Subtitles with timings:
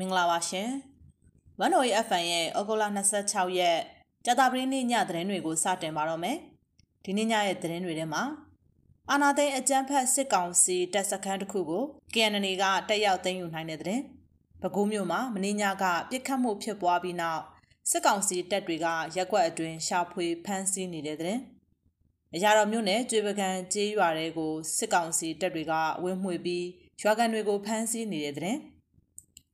[0.00, 0.68] မင်္ဂလာပါရှင်။
[1.64, 2.84] One Way FM ရဲ့ဩဂုတ်လ
[3.20, 3.78] 26ရက်
[4.24, 6.36] ကြာသပတေးနေ့ညသတင်းတွေကိုစတင်ပါတော့မယ်။
[7.04, 8.22] ဒီနေ့ညရဲ့သတင်းတွေထဲမှာ
[9.10, 14.02] အာနာသိန်းအကြမ်းဖက်စစ်ကောင်စီတပ်စခန်းတစ်ခုကို KNN ကတက်ရောက်သိမ်းယူနိုင်တဲ့သတင်း။
[14.62, 17.42] ပဲခူးမြို့မှာမင်းညကပြစ်ခတ်မှုဖြစ်ပွားပြီးနောက်
[17.90, 18.86] စစ်ကောင်စီတပ်တွေက
[19.16, 21.38] ရက်ွက်အတွင်းရှာဖွေဖမ်းဆီးနေတဲ့တဲ့
[22.34, 26.66] အရာတော်မြို့နယ်ကျွေပကံကျေးရွာတွေကိုစစ်ကောင်စီတပ်တွေကဝင်းမှွေပြီး
[27.02, 28.56] ရွာကန်တွေကိုဖမ်းဆီးနေတဲ့တဲ့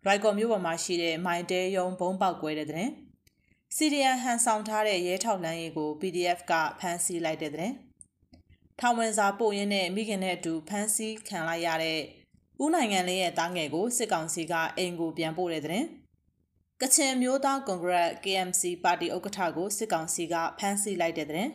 [0.06, 2.88] ရိုက်ကော်မြို့ပေါ်မှာရှိတဲ့မိုင်တဲယုံဘုံပေါက်ကွဲတဲ့တဲ့
[3.77, 7.73] စီရီယန်ဟန်ဆောင်ထားတဲ့ရဲထောက်လမ်းရေးကို PDF ကဖမ်းဆီးလိုက်တဲ့တဲ့
[8.80, 12.00] ထောင်ဝင်စာပို့ရင်းနဲ့မိခင်နဲ့အတူဖမ်းဆီးခံလိုက်ရတဲ့
[12.62, 15.84] ဦးနိုင်ငံလေးရဲ့တားငယ်ကိုစစ်ကောင်စီကအိမ်ကိုပြန်ပို့တဲ့တဲ့
[16.80, 21.48] ကချင်မျိုးသားကွန်ဂရက် KMC ပါတီဥက္ကဋ္ဌကိုစစ်ကောင်စီကဖမ်းဆီးလိုက်တဲ့တဲ့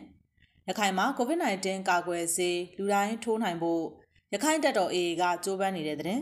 [0.68, 3.82] ရခိုင်မှာ COVID-19 ကာကွယ်ဆေးလူတိုင်းထိုးနိုင်ဖို့
[4.32, 6.20] ရခိုင်တပ်တော် AA ကကြိုးပမ်းနေတဲ့တဲ့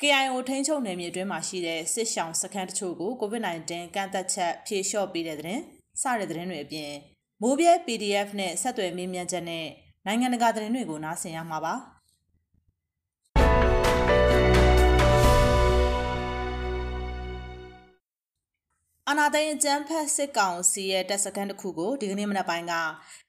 [0.00, 5.60] KIO ထိန်းချုပ်နယ်မြေအတွင်းမှာရှိတဲ့စစ်ရှောင်းစခန်းတချို့ကို COVID-19 ကန့်သက်ချက်ဖြေလျှော့ပေးတဲ့တဲ့
[6.02, 6.92] စတဲ့တဲ့တွေအပြင်
[7.42, 9.66] မိုးပြဲ PDF နဲ့ဆက်သွယ်မေးမြန်းချက်နဲ့
[10.06, 11.74] နိုင်ငံတကာသတင်းတွေကိုနားဆင်ရမှာပါ။
[19.08, 22.74] အာနာသိန်းအကျန်းဖက်စစ်ကောင်စီရဲ့တပ်စခန်းတစ်ခုကိုဒီကနေ့မနက်ပိုင်းက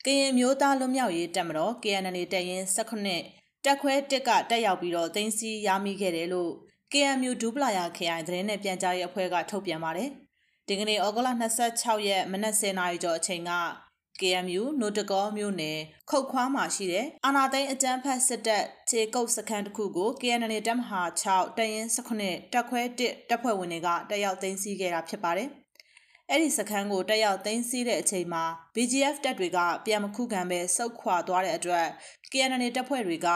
[0.05, 6.51] ကရင်မျိုးသားလွတ်မြောက်ရေးတပ်မတော် KNN တပ်ရင်း18 တက်ခွဲတစ်ကတက်ရောက်ပြီးတော့တင်းစီရမိခဲ့တယ်လို့
[6.91, 10.09] KMU ဒူပလာယာခရိုင်သတင်းနဲ့ပြန်ကြားရေးအဖွဲ့ကထုတ်ပြန်ပါတယ်။
[10.67, 11.29] ဒီကနေ့ဩဂုတ်လ
[11.67, 13.51] 26ရက်မနက်10:00နာရီကျော်အချိန်က
[14.19, 25.49] KMU နိုတကောမြို့နယ်ခုတ်ခွားမှာရှိတဲ့အာနာသိန်းအကြမ်းဖက်စစ်တပ်ခြေကုပ်စခန်းတစ်ခုကို KNN တပ်မဟာ6တရင်19တက်ခွဲ1တပ်ဖွဲ့ဝင်တွေကတက်ရောက်သိမ်းဆည်းခဲ့တာဖြစ်ပါတယ်။
[26.29, 28.43] အဲ့ဒီစခန်းကိုတက်ရောက်သိမ်းဆည်းတဲ့အချိန်မှာ
[28.75, 31.87] BGF တပ်တွေကပြန်မခုခံပဲစုတ်ခွာသွားတဲ့အတွက်
[32.31, 33.27] KNN တပ်ဖွဲ့တွေက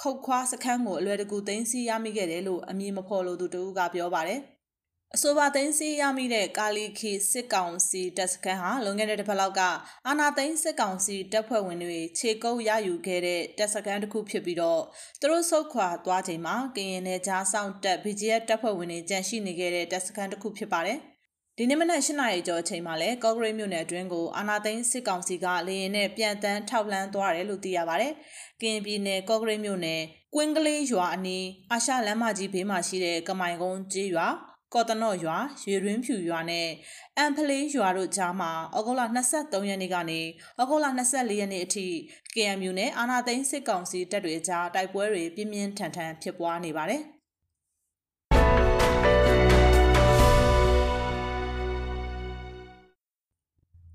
[0.00, 4.40] ခုတ်ခွာစခန်းကိုအလွယ်တကူသိမ်းဆည်းရမိခဲ့တယ်လို့အမည်မဖော်လို့သူတို့ကပြောပါတယ်။
[5.14, 9.62] အဆိုပါသိန်းစီရမိတဲ့ကာလီခီစစ်ကောင်စီတပ်စခန်းဟာလွန်ခဲ့တဲ့တစ်ပတ်လောက်က
[10.06, 14.82] အာနာသိန်းစစ်ကောင်စီတပ်ဖွဲ့ဝင်တွေခြေကုပ်ရယူခဲ့တဲ့တပ်စခန်းတစ်ခုဖြစ်ပြီးတော့
[15.20, 21.00] သူတို့ဆုတ်ခွာသွားချိန်မှာကရင်နယ်ကြားဆောင်တပ် BGF တပ်ဖွဲ့ဝင်တွေကြန့်ရှိနေခဲ့တဲ့တပ်စခန်းတစ်ခုဖြစ်ပါတယ်။
[21.58, 28.08] ဒီနေ့မနက်၈နာရီကျော်အချိန်မှာလဲကော့ဂရိတ်မြို့နယ်အတွင်းကိုအာနာသိန်းစစ်ကောင်စီကလေရင်နဲ့ပြန်တန်းထောက်လှမ်းသွားတယ်လို့သိရပါဗျ။
[28.60, 30.02] ကရင်ပြည်နယ်ကော့ဂရိတ်မြို့နယ်
[30.34, 34.26] ကွင်းကလေးရွာအနီးအာရှလမ်းမကြီးဘေးမှာရှိတဲ့ကမိုင်ကုန်းကျေးရွာ
[34.74, 36.68] ကော်တနော့ရွာရွေရင်းဖြူရွာနဲ့
[37.16, 39.02] အမ်ဖလေးရွာတို့ကြားမှာဩဂုတ်လ
[39.34, 40.20] 23ရက်နေ့ကနေ
[40.60, 41.86] ဩဂုတ်လ24ရက်နေ့အထိ
[42.34, 47.02] KMU နဲ့အာနာသိန်းစစ်ကောင်စီတပ်တွေကြားတိုက်ပွဲတွေပြင်းပြင်းထန်ထန်ဖြစ်ပွားနေပါတယ်။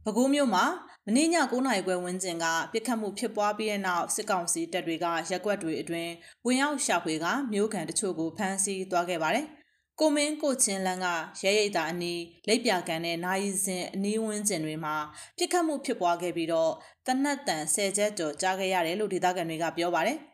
[0.05, 0.65] ပဲခူးမြို့မှာ
[1.07, 6.11] မနေ့ည9နာရီခွဲဝန်းကျင်ကပြစ်ခတ်မှုဖြစ်ပွားပြီးတဲ့နောက်စစ်ကောင်စီတပ်တွေကရက်ွက်တွေအတွင်း
[6.45, 9.45] ဝင်ရောက်ရှာဖွေကမြို့ခံတချို့ကိုဖမ်းဆီးသွားခဲ့ပါတယ်။
[9.99, 11.07] ကိုမင်းကိုချင်းလန်းက
[11.41, 14.95] ရဲရိတ်တာအနီးလက်ပြကန်တဲ့နာယီစဉ်အနီးဝန်းကျင်တွေမှာ
[15.37, 16.71] ပြစ်ခတ်မှုဖြစ်ပွားခဲ့ပြီးတော့
[17.07, 20.17] တနတ်တန်၁၀ချက်ကျော်ကြားခဲ့ရတယ်လို့ဒေသခံတွေကပြောပါတယ်။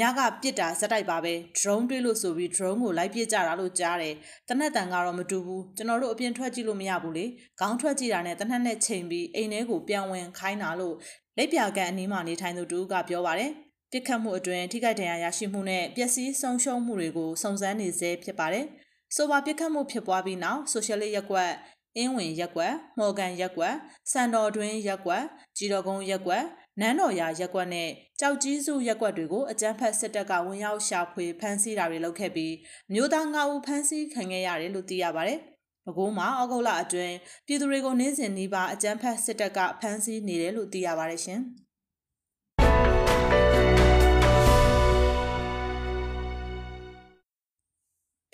[0.00, 4.14] ညကပြစ်တာဇက်တိုက်ပါပဲ drone တွေးလို့ဆိုပြီး drone ကိုလိုက်ပစ်ကြတာလို့ကြားတယ်
[4.48, 7.24] တနက်တန်ကတော့မတူဘူးကျွန်တော်တို့အပြင်ထွက်ကြည့်လို့မရဘူးလေ
[7.60, 10.94] ခေါင်းထွက်ကြည့်တာနဲ့တနက်နဲ့ချိန်ပြီးအိမ်ထဲကိုပြန်ဝင်ခိုင်းတာလို့
[11.36, 13.50] လက်ပြကန်အနီးမှာနေထိုင်သူတူကပြောပါတယ်
[13.92, 18.66] ပြစ်ခတ်မှုအတွင်းထိခိုက်ဒဏ်ရာရရှိမှုနဲ့ပျက်စီးဆုံးရှုံးမှုတွေကိုစုံစမ်းနေဆဲဖြစ်ပါတယ်
[19.16, 21.50] ဆိုပါပြစ်ခတ်မှုဖြစ်ပွားပြီးနောက်ဆိုရှယ်လစ်ရက်ကွက်
[21.96, 23.74] အင်းဝင်ရက်ကွက်မော်ကန်ရက်ကွက်
[24.10, 25.24] စံတော်တွင်းရက်ကွက်
[25.56, 26.44] ကြီးတော်ကုန်းရက်ကွက်
[26.80, 27.88] နန်းတော်ရာရက်ကွက်နဲ့
[28.20, 32.54] ကြောက်ကြီးစုရက်ကွက်တွေကိုအကြမ်းဖက်စစ်တပ်ကဝင်ရောက်ရှာဖွေဖမ်းဆီးတာတွေလုပ်ခဲ့ပြီး
[32.92, 35.38] မျိုးသား၅ဦးဖမ်းဆီးခံခဲ့ရတယ်လို့သိရပါတယ်။
[35.84, 37.14] ပဲခူးမှာဩဂုတ်လအတွင်း
[37.46, 41.40] ပြည်သူတွေကိုနေ့စဉ်နှီးပါအကြမ်းဖက်စစ်တပ်ကဖမ်းဆီးနေတယ်လို့သိရပါတယ်ရှင်။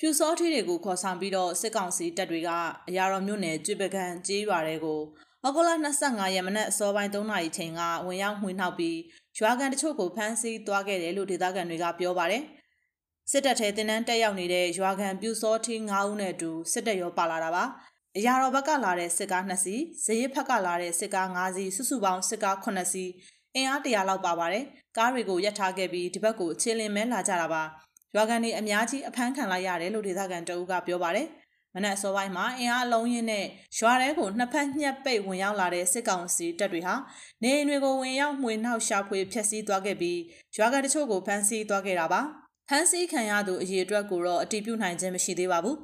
[0.01, 2.51] ဖြူစောထီးတွေကိုခေါ်ဆောင်ပြီးတော့စစ်ကောင်စီတပ်တွေက
[2.89, 5.01] အရာတော်မြို့နယ်ကျွပကံကျေးရွာတွေကို
[5.45, 5.71] ဩဂုတ်လ
[6.03, 8.99] 25ရက်မနက်အစောပိုင်း3နာရီချိန်ကဝင်ရောက်မှွေနှောက်ပြီး
[9.39, 12.43] ရွာကန်တချို့ကိုဖမ်းဆီးသွားခဲ့တယ်လို့ဒေသခံတွေကပြောပါတယ်။
[13.31, 17.65] စစ်တပ်ထဲတင်နန်းတက်ရောက်နေတဲ့ရွာကန်ပြူစောထီး9ဦးနဲ့အတူစစ်တပ်ရောပါလာတာပါ။
[18.17, 23.11] အရာတော်ဘက်ကလာတဲ့စစ်ကား2စီး၊ဇရစ်ဖက်ကလာတဲ့စစ်ကား5စီးစုစုပေါင်းစစ်ကား9စီး
[23.55, 24.65] အင်အား100လောက်ပါပါတယ်။
[24.97, 27.63] ကားတွေကိုရပ်ထားခဲ့ပြီးဒီဘက်ကိုချင်းလင်းမဲလာကြတာပါ။
[28.15, 31.29] ရွာကန်တွေအများကြီးအဖမ်းခံလိုက်ရတယ်လို့ဒေသခံတအုပ်ကပြောပါတယ်။
[31.75, 33.45] မနက်အစောပိုင်းမှာအင်အားအလုံးရင်းနဲ့
[33.79, 36.95] ရွာထဲကိုနှစ်ဖက်ညှက်ပိတ်ဝင်ရောက်လာတဲ့စစ်ကောင်စီတပ်တွေဟာ
[37.43, 40.19] နေအိမ်တွေကိုဝင်ရောက်မှွေနှောက်ရှာဖွေဖျက်ဆီးသွားခဲ့ပြီး
[40.57, 42.21] ရွာကန်တချို့ကိုဖမ်းဆီးသွားခဲ့တာပါ
[42.69, 45.77] ဖမ်းဆီးခံရသူအရေအတွက်ကိုတော့အတိပြုနိုင်ခြင်းမရှိသေးပါဘူး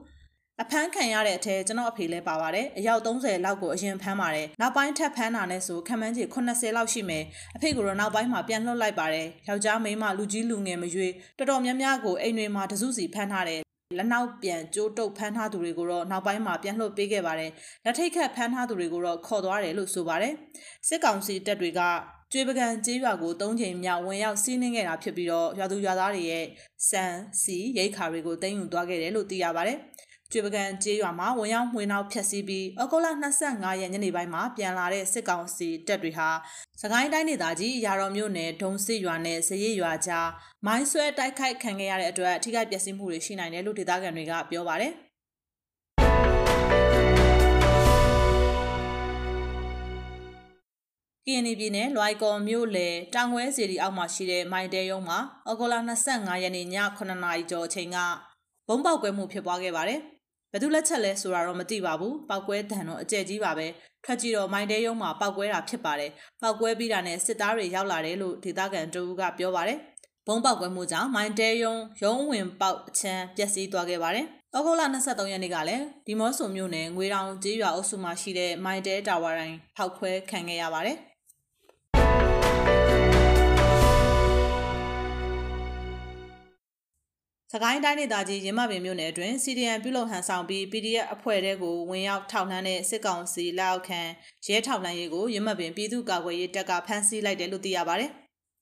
[0.63, 7.25] အဖမ်းခံရတဲ့အထက်ကျွန်တော်အဖေလဲပါပါတယ်အယောက်30လောက်ကိုအရင်ဖမ်းပါတယ်နောက်ပိုင်းထပ်ဖမ်းတာနဲ့ဆိုခံမှန်းကြီး80လောက်ရှိမယ်
[7.57, 13.61] အဖေကတော့နောက်ပိုင်းမှာပြန်လွှတ်လိုက်ပါတယ်ယောက်ျားမိန်းမလူကြီးလူငယ်မရွေးတော်တော်များများကိုအိမ်တွေမှာတစုစီဖမ်းထားတယ်
[13.99, 17.51] လက်နောက်ပြန်ကျိုးတုပ်ဖမ်းထားသူတွေကိုတော့နောက်ပိုင်းမှာပြန်လွှတ်ပေးခဲ့ပါတယ်
[17.85, 20.35] လက်ထိတ်ခတ်ဖမ်းထားသူတွေကိုတော့ခေါ်သွားတယ်လို့ဆိုပါတယ်
[20.89, 21.81] စစ်ကောင်စီတပ်တွေက
[22.33, 26.45] ကျွေးပကံကျေးရွာကို၃ချိန်မြောက်ဝင်ရောက်စီးနှင်းခဲ့တာဖြစ်ပြီးတော့ရွာသူရွာသားတွေရဲ့
[26.91, 27.05] စံ
[27.43, 29.79] စီရိတ်ခါတွေကိုတင်ယူသွားခဲ့တယ်လို့သိရပါတယ်
[30.35, 33.09] ကျွေပကံကျေးရွာမှာဝင်ရောက်မှွေနောက်ဖျက်ဆီးပြီးဩဂုတ်လ
[33.45, 36.29] 25ရက်ညနေပိုင်းမှာပြန်လာတဲ့စစ်ကောင်စီတပ်တွေဟာ
[36.83, 40.29] စကိုင်းတိုင်းဒေသကြီးရာတော်မြို့နယ်ဒုံစစ်ရွာနဲ့စရိပ်ရွာကြား
[40.67, 44.93] မိုင်းဆွဲတိုက်ခိုက်ခံခဲ့ရတဲ့အတွက်ထိခိုက်ပျက်စီးမှုတွေရှိနိုင်တယ်လို့ဒေသခံတွေကပြောပါတယ်။
[51.27, 55.19] ကင်းနီပြည်နယ်လွိုင်ကော်မြို့လေတောင်ဝဲစီရီအောက်မှာရှိတဲ့မိုင်တဲရုံးမှာ
[55.51, 55.75] ဩဂုတ်လ
[56.09, 56.67] 25ရက်နေ့ည
[56.99, 57.99] 9:00နာရီကျော်အချိန်က
[58.69, 60.01] ဘုံပေါက်ကွဲမှုဖြစ်ပွားခဲ့ပါတယ်
[60.57, 63.67] ဘသူလက်ချက်လဲဆိုတာတော့မသိပါဘူးပောက်ကွဲတန်တော့အကျယ်ကြီးပါပဲ
[64.05, 66.11] ထွက်ကြည့်တော့မိုင်းတဲရုံမှာပောက်ကွဲတာဖြစ်ပါတယ်
[66.43, 69.79] ပောက်ကွဲပြီးတာနဲ့စစ်သားတွေရောက်လာတယ်လို့ဒေသခံတူကပြောပါတယ်
[70.27, 80.97] ဘုံပေါက်ကွဲမှုကြောင့်မိုင်းတဲရုံရုံးဝင်ပေါက်အချမ်းပျက်စီးသွားခဲ့ပါတယ်ဩဂုတ်လ23ရက်နေ့ကလည်းဒီမော့ဆိုမြို့နယ်ငွေတောင်ကျေးရွာအုပ်စုမှာရှိတဲ့မိုင်းတဲတာဝါတိုင်းဖောက်ခွဲခံခဲ့ရပါတယ်
[87.57, 94.01] စကိုင်းတိုင်းဒေသကြီးရင်းမပင်မြို့နယ်အတွင်း CDN ပြုလုပ်ဟန်ဆောင်ပြီး PDF အဖွဲ့တဲကိုဝင်ရောက်ထောက်လှမ်းတဲ့စစ်ကောင်စီလက်အောက်ခံ
[94.47, 98.11] ရဲထောက်လှမ်းရေးကိုရင်းမပင်ပြည်သူ့ကာကွယ်ရေးတပ်ကဖမ်းဆီးလိုက်တယ်လို့သိရပါတယ်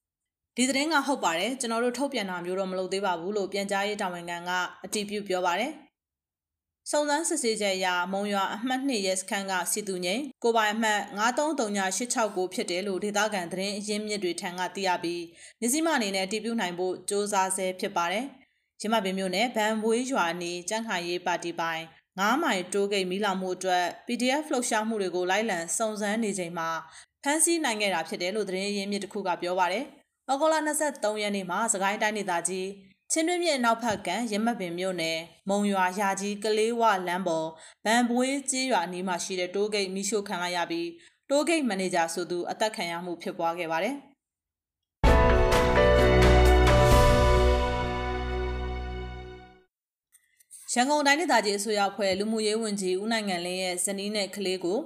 [0.57, 4.51] ။ဒီသတင်းကဟုတ်ပါတယ်ကျွန်တော်တို့ထုတ်ပြန်တာမျိုးတော့မလုပ်သေးပါဘူးလို့ပြန်ကြားရေးတာဝန်ခံက
[4.85, 5.73] အတည်ပြုပြောပါတယ်။
[6.91, 15.23] စုံစမ်းစစ်ဆေးချက်အရမုံရွာအမှတ်2ရဲစခန်းကစီတူငိန်ကိုပိုင်အမှတ်933986ကိုဖြစ်တယ်လို့ဒေသခံသတင်းအရင်းမြစ်တွေထံကသိရပြီး
[15.61, 18.27] မြစည်းမအနေနဲ့တည်ပြုနိုင်ဖို့စ조사ဆဲဖြစ်ပါတယ်။
[18.83, 21.85] ရမပင်မြို့နယ်ဗန်ဘွေးရွာနေကြန့်ခိုင်ရေးပါတီပိုင်း
[22.19, 26.69] 9မိုင်တိုးဂိတ်မီလာမှုအတွက် PDF လှုပ်ရှားမှုတွေကိုလိုက်လံစုံစမ်းနေချိန်မှာ
[27.23, 29.85] ဖမ်းဆီးနိုင်ခဲ့တာဖြစ်တယ်လို့သတင်းရင်းမြစ်တစ်ခုကပြောပါတယ်။
[30.31, 30.57] ဩဂုတ်လ
[30.89, 32.69] 23ရက်နေ့မှာစကိုင်းတိုင်းဒေသကြီး
[33.13, 35.19] ချင်းတွင်းမြစ်နောက်ဖက်ကရမပင်မြို့နယ်
[35.49, 37.49] မုံရွာရာကြီးကလေးဝလမ်းပေါ်
[37.85, 40.89] ဗန်ဘွေးကျေးရွာအနီးမှာရှိတဲ့တိုးဂိတ်မီရှို့ခံလိုက်ရပြီး
[41.31, 43.97] တိုးဂိတ်မန်နေဂျာဆိုသူအသက်ခံရမှုဖြစ်ပွားခဲ့ပါတယ်။
[50.75, 54.79] ရန်ကုန်တိုင်းဒေသကြီးအစိုးရအဖွဲ့လူမှုရေးဝန်ကြီးဦးနိုင်ငံလင်းရဲ့ဇနီးနဲ့ကလေးကို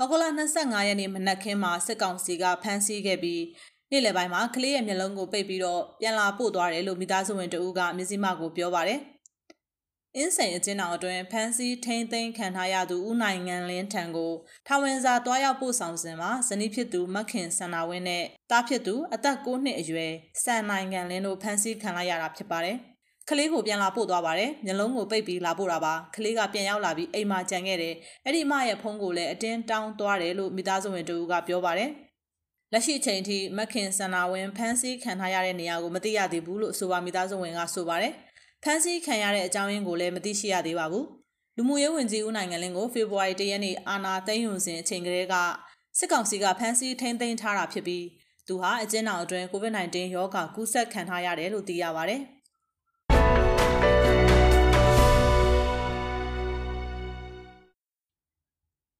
[0.00, 0.24] ဩဂုတ်လ
[0.58, 3.42] 25ရက်နေ့မနက်ခင်းမှာစစ်ကောင်စီကဖမ်းဆီးခဲ့ပြီး
[3.90, 9.00] နေ့လယ်ပိုင်းမှာကလေးရဲ့မျက်လုံးကိုပိတ်ပြီးတော့ပြန်လာပို့သွားတယ်လို့မိသားစုဝင်တဦးကမျက်စိမှကိုပြောပါတယ်။
[10.16, 14.32] အင်းစိန်အကျဉ်းတော်အတွင်းဖမ်းဆီးထိန်းသိမ်းခံထားရသူဦးနိုင်ငံလင်းထံကို
[14.66, 20.12] ထာဝန်စာတွားရောက်ပို့ဆောင်စဉ်မှာဇနီးဖြစ်သူမခင်စန္နာဝင်းနဲ့တားဖြစ်သူအသက်9နှစ်အရွယ်
[20.44, 22.78] စံနိုင်ငံလင်းတို့ဖမ်းဆီးခံလိုက်ရတာဖြစ်ပါတယ်။
[23.30, 27.94] ကလေးကိုပြန်လာပို့သွားပါတယ်မျက်လုံးကိုပိတ်ပြီးလာပို့တာပါကလေးကပြန်ရောက်လာပြီးအိမ်မှာကြံခဲ့တယ်
[28.24, 31.90] အဲ့ဒီအမရဲ့ဖုန်းကိုလည်းအတင်းတောင်းသွားတယ်လို့မိသားစုဝင်တူကပြောပါတယ်
[32.72, 38.12] လက်ရှိအချိန်ထိမခင်စန္နာဝင်းဖမ်းဆီးခံထားရတဲ့နေရာကိုမသိရသေးဘူးလို့အဆိုပါမိသားစုဝင်ကဆိုပါတယ်
[38.62, 41.06] ဖမ်းဆီးခံရတဲ့အကြောင်းရင်းကိုလည်းမသိရှိရသေးပါဘူး
[41.56, 45.34] လူမှုရေးဝန်ကြီးဦးနိုင်ငံလင်းကိုဖေဖော်ဝါရီ၁ရက်နေ့အာဏာသိမ်းယူစဉ်အချိန်ကလေးက
[45.98, 48.04] စစ်ကောင်စီကဖမ်းဆီးထိန်းသိမ်းထားတာဖြစ်ပြီး
[48.48, 52.12] သူဟာအကျဉ်းထောင်အတွင်း COVID-19 ရောဂါကူးစက်ခံထားရတယ်လို့သိရပါတ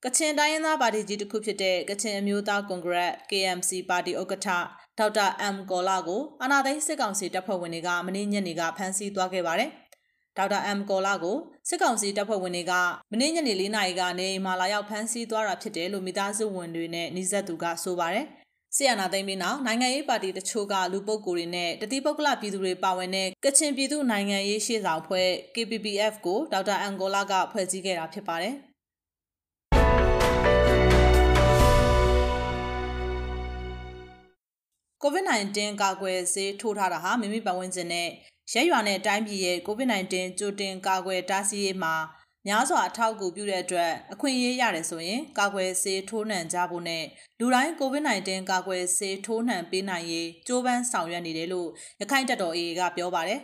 [0.07, 4.49] ကချင်တိုင်းရင်းသားပါတီကြီးတစ်ခုဖြစ်တဲ့ကချင်အမျိုးသားကွန်ဂရက် KMC ပါတီဥက္ကဋ္ဌ
[4.99, 9.71] ဒေါက်တာအမ်ကောလာကိုအာဏာသိမ်းစစ်ကောင်စီတပ်ဖွဲ့ဝင်တွေကမနေ့ညနေကဖမ်းဆီးသွားခဲ့ပါတယ်။
[10.37, 11.37] ဒေါက်တာအမ်ကောလာကို
[11.69, 12.73] စစ်ကောင်စီတပ်ဖွဲ့ဝင်တွေက
[13.13, 18.27] မနေ့ညနေ၄နာရီကနေမာလာရောက်ဖမ်းဆီးသွားတာဖြစ်တယ်လို့မိသားစုဝင်တွေနဲ့နှိစက်သူကဆိုပါတယ်။
[18.77, 28.57] ဆီယနာသိမ်းပြီးနောက်နိုင်ငံရေးပါတီတချို့ကလူပုဂ္ဂိုလ်တွေနဲ့တတိပုဂ္ဂလပြည်သူတွေပါဝင်တဲ့ကချင်ပြည်သူနိုင်ငံရေးရှေ့ဆောင်ဖွဲ့ KPPF ကိုဒေါက်တာအန်ဂိုလာကဖွဲ့စည်းခဲ့တာဖြစ်ပါတယ်။
[35.07, 38.09] COVID-19 ကာကွယ်ဆေးထိုးထားတာဟာမိမိပတ်ဝန်းကျင်နဲ့
[38.53, 41.95] ရက်ရွာနဲ့တိုင်းပြည်ရဲ့ COVID-19 ကြိုတင်ကာကွယ်တားဆီးရေးမှာ
[42.47, 47.05] များစွာအထောက်အကူပြုတဲ့အတွက်အခွင့်အရေးရတယ်ဆိုရင်ကာကွယ်ဆေးထိုးနှံကြဖို့နဲ့
[47.39, 51.69] လူတိုင်း COVID-19 ကာကွယ်ဆေးထိုးနှံပေးနိုင်ရေးကြိုးပမ်းဆောင်ရွက်နေတယ်လို့
[52.01, 53.41] ရခိုင်တပ်တော် AA ကပြောပါတယ်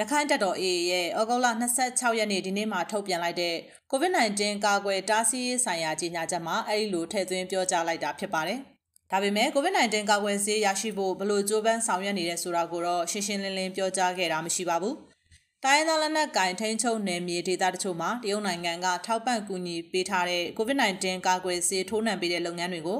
[0.00, 1.46] ရခိုင်တပ်တော် AA ရဲ့ဩဂုတ်လ
[1.84, 3.56] 26ရက်နေ့ဒီနေ့မှာထုတ်ပြန်လိုက်တဲ့
[3.92, 8.60] COVID-19 ကာကွယ်တားဆီးရေးဆိုင်ရာကြေညာချက်မှာအဲဒီလိုထည့်သွင်းပြောကြားလိုက်တာဖြစ်ပါတယ်။
[9.12, 14.94] ဒါပေမဲ့ COVID-19 ကာကွယ်ဆေးရရှိဖို့ဘလို့ကြိုးပမ်းဆောင်ရွက်နေတဲ့ဆိုတာကိုတော့ရှင်းရှင်းလင်းလင်းပြောကြားခဲ့တာမရှိပါဘူး။
[15.64, 22.98] တိုင်းဒေသလက်နက်ကင်ထိန်းချုပ်နယ်မြေဒေသတချို့မှာတရုတ်နိုင်ငံကထောက်ပံ့ကူညီပေးထားတဲ့ COVID-19 ကာကွယ်ဆေးထိုးနှံပေးတဲ့လုပ်ငန်းတွေကို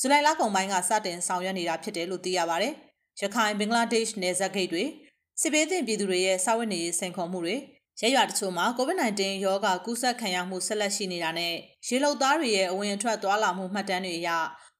[0.00, 2.72] ဇူလိုင်လကုန်ပိုင်းကစတင်ဆောင်ရွက်နေတာဖြစ်တယ်လို့သိရပါတယ်။
[3.20, 4.84] ရခိုင်ဘင်္ဂလားဒေ့ရှ်နယ်စပ်ဂိတ်တွေ
[5.40, 7.56] စစ်ပေးတင်ပြည်သူတွေရဲ့စာဝတ်နေရေးစိန်ခေါ်မှုတွေ
[8.00, 11.54] ရဲရွာတချို့မှာ COVID-19 ရောဂါကူးစက်ခံရမှုဆက်လက်ရှိနေတာနဲ့
[11.86, 14.30] ရေလုံသားတွေရဲ့အဝင်အထွက်သွားလာမှုမှတ်တမ်းတွေအရ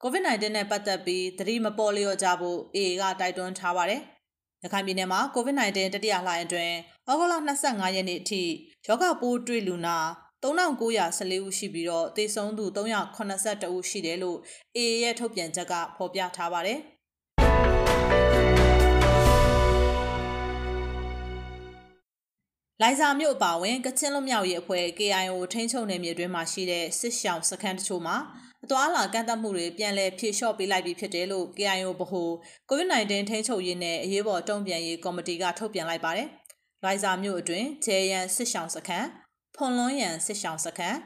[0.04, 4.00] COVID-19 နဲ့ပတ်သက်ပြီးသတိမပေါ်လျော့ကြဖို့ AA ကတိုက်တွန်းထားပါတယ်။
[4.62, 6.74] ရခိုင်ပြည်နယ်မှာ COVID-19 တတိယလှိုင်းအတွင်း
[7.08, 8.42] ဩဂုတ်လ25ရက်နေ့အထိ
[8.86, 9.98] ယောဂပိုးတွေ့လူနာ
[10.42, 14.38] 3914ဦးရှိပြီးတော့သေဆုံးသူ382ဦးရှိတယ်လို့
[14.76, 16.78] AA ရဲ့ထုတ်ပြန်ချက်ကဖော်ပြထားပါတယ်။
[22.82, 28.16] လိုင်ဇာမြို့အပါဝင်ကချင်လွတ်မြောက်ရေးအဖွဲ့ KIO ထိန်းချုပ်နယ်မြေတွင်းမှာရှိတဲ့စစ်ရှောင်းစခန်းတချို့မှာ
[28.64, 32.28] အသွာအလာကန့်သတ်မှုတွေပြန်လည်ဖြေလျှော့ပေးလိုက်ပြီဖြစ်တယ်လို့ KIO ဗဟို
[32.70, 36.28] COVID-19 ထိန်းချုပ်ရေးနဲ့အရေးပေါ်တုံ့ပြန်ရေးကော်မတီကထုတ်ပြန်လိုက်ပါတယ်။
[36.84, 39.06] လိုင်ဇာမြို့အတွင်းဂျေယန်စစ်ရှောင်းစခန်း
[39.56, 40.98] ဖွန်လွန်းရန်စစ်ရှောင်းစခန်း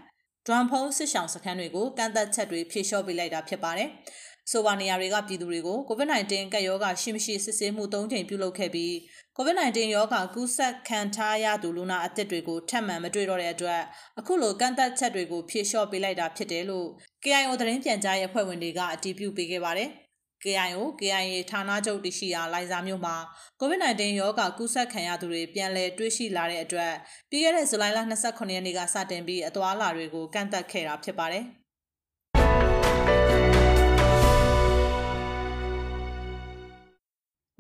[0.47, 3.89] ဒွမ်ဖုံးစစ်ရှောင်းစခန်းတွေကိုကန့်သက်ချက်တွေဖြေလျှော့ပေးလိုက်တာဖြစ်ပါတယ်။
[4.53, 8.93] ဆိုပါနေရာတွေကပြည်သူတွေကို COVID-19 ကပ်ရောဂါရှိမရှိစစ်ဆေးမှု၃ချိန်ပြုလုပ်ခဲ့ပြီး
[9.37, 13.83] COVID-19 ရောဂါကူးစက်ခံထားရသူလူနာအသစ်တွေကိုထပ်မံမတွေ့တော့တဲ့အတွက်
[14.19, 16.89] အခုလိုကန့်သက်ချက်တွေကိုဖြေလျှော့ပေးလိုက်တာဖြစ်တယ်လို့
[17.29, 19.91] KIO သတင်းပြန်ကြားရေးအဖွဲ့ဝင်တွေကအတည်ပြုပေးခဲ့ပါတယ်။
[20.45, 23.17] KIO KIA ဌာနချုပ်တရှိရာလိုင်ဇာမြို့မှာ
[23.61, 26.93] COVID-19 ရောဂါကူးစက်ခံရသူတွေပြန်လည်တွေ့ရှိလာတဲ့အတွက်
[27.31, 31.45] ပြီးခဲ့တဲ့ဇူလိုင်လ29ရက်နေ့ကစတင်ပြီးအသွာအလာတွေကိုကန့်သတ်ခဲ့တာဖြစ်ပါတယ်။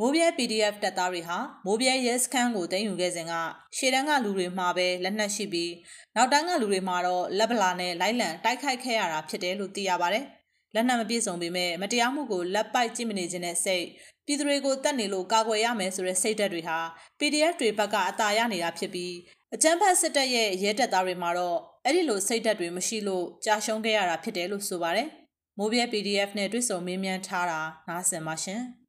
[0.01, 3.33] မိုးပြဲ PDF တပ်သားတွေဟာမိုးပြဲရဲစခန်းကိုတင်ယူခဲ့စဉ်က
[3.77, 5.73] ရှေ့တန်းကလူတွေမှာပဲလက်နက်ရှိပြီး
[6.17, 10.21] နောက်တန်းကလူတွေမှာတော့လက်ဗလာနဲ့လိုက်လံတိုက်ခိုက်ခဲ့ရတာဖြစ်တယ်လို့သိရပါဗျ။
[10.75, 13.85] လက်နက်မပြည့်စုံပေမဲ့မတရားမှုကိုလက်ပိုက်ကြည့်မနေခြင်းနဲ့စိတ်
[14.27, 16.79] ပြည်သူတွေကိုတတ်နေလို့ကာကွယ်ရမယ်ဆိုတဲ့စိတ်ဓာတ်တွေဟာ
[17.19, 19.15] PDF တွေဘက်ကအသာရနေတာဖြစ်ပြီး
[19.55, 25.09] အကြမ်းဖက်စစ်တပ်ရဲ့ရဲတပ်သားတွေမှာတော့အဲ့ဒီလိုစိတ်ဓာတ်တွေမရှိလို့ကြာရှုံးခဲ့ရတာဖြစ်တယ်လို့ဆိုပါတယ်။
[25.59, 28.63] မိုးပြဲ PDF နဲ့တွေ့ဆုံမေးမြန်းထားတာနားဆင်ပါရှင်။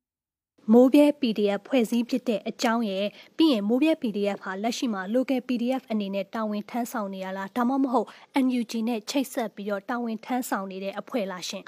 [0.74, 3.05] မိုးပြဲ PDF ဖွဲ့စည်းဖြစ်တဲ့အကြောင်းရဲ့
[3.38, 8.07] ပြီးရင်မိုးပြဲ PDF ဟာလက်ရှိမှာ local PDF အနေနဲ့တာဝန်ထမ်းဆောင်နေရလားဒါမှမဟုတ်
[8.45, 11.63] NUG နဲ့ချိတ်ဆက်ပြီးတော့တာဝန်ထမ်းဆောင်နေတဲ့အဖွဲ့လားရှင်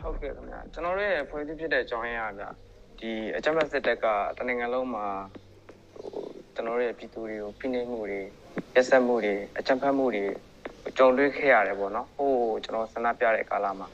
[0.00, 2.50] ဟုတ်ကဲ့ခင်ဗျာကျွန်တော်တို့ရဲ့ဖွဲ့စည်းဖြစ်တဲ့အကြောင်းရင်းကဗျာ
[2.98, 4.06] ဒီအကြမ်းဖက်စစ်တပ်က
[4.36, 5.06] တနင်္ဂနွေလုံးမှာ
[5.96, 6.12] ဟို
[6.54, 8.20] ကျွန်တော်တို့ရဲ့ပြည်သူတွေကိုဖိနှိပ်မှုတွေ
[8.74, 10.24] ရက်စက်မှုတွေအကြမ်းဖက်မှုတွေ
[10.98, 12.32] ကြုံတွေ့ခဲ့ရတယ်ပေါ့နော်ဟို
[12.64, 13.88] ကျွန်တော်ဆန္ဒပြတဲ့ကာလမှာ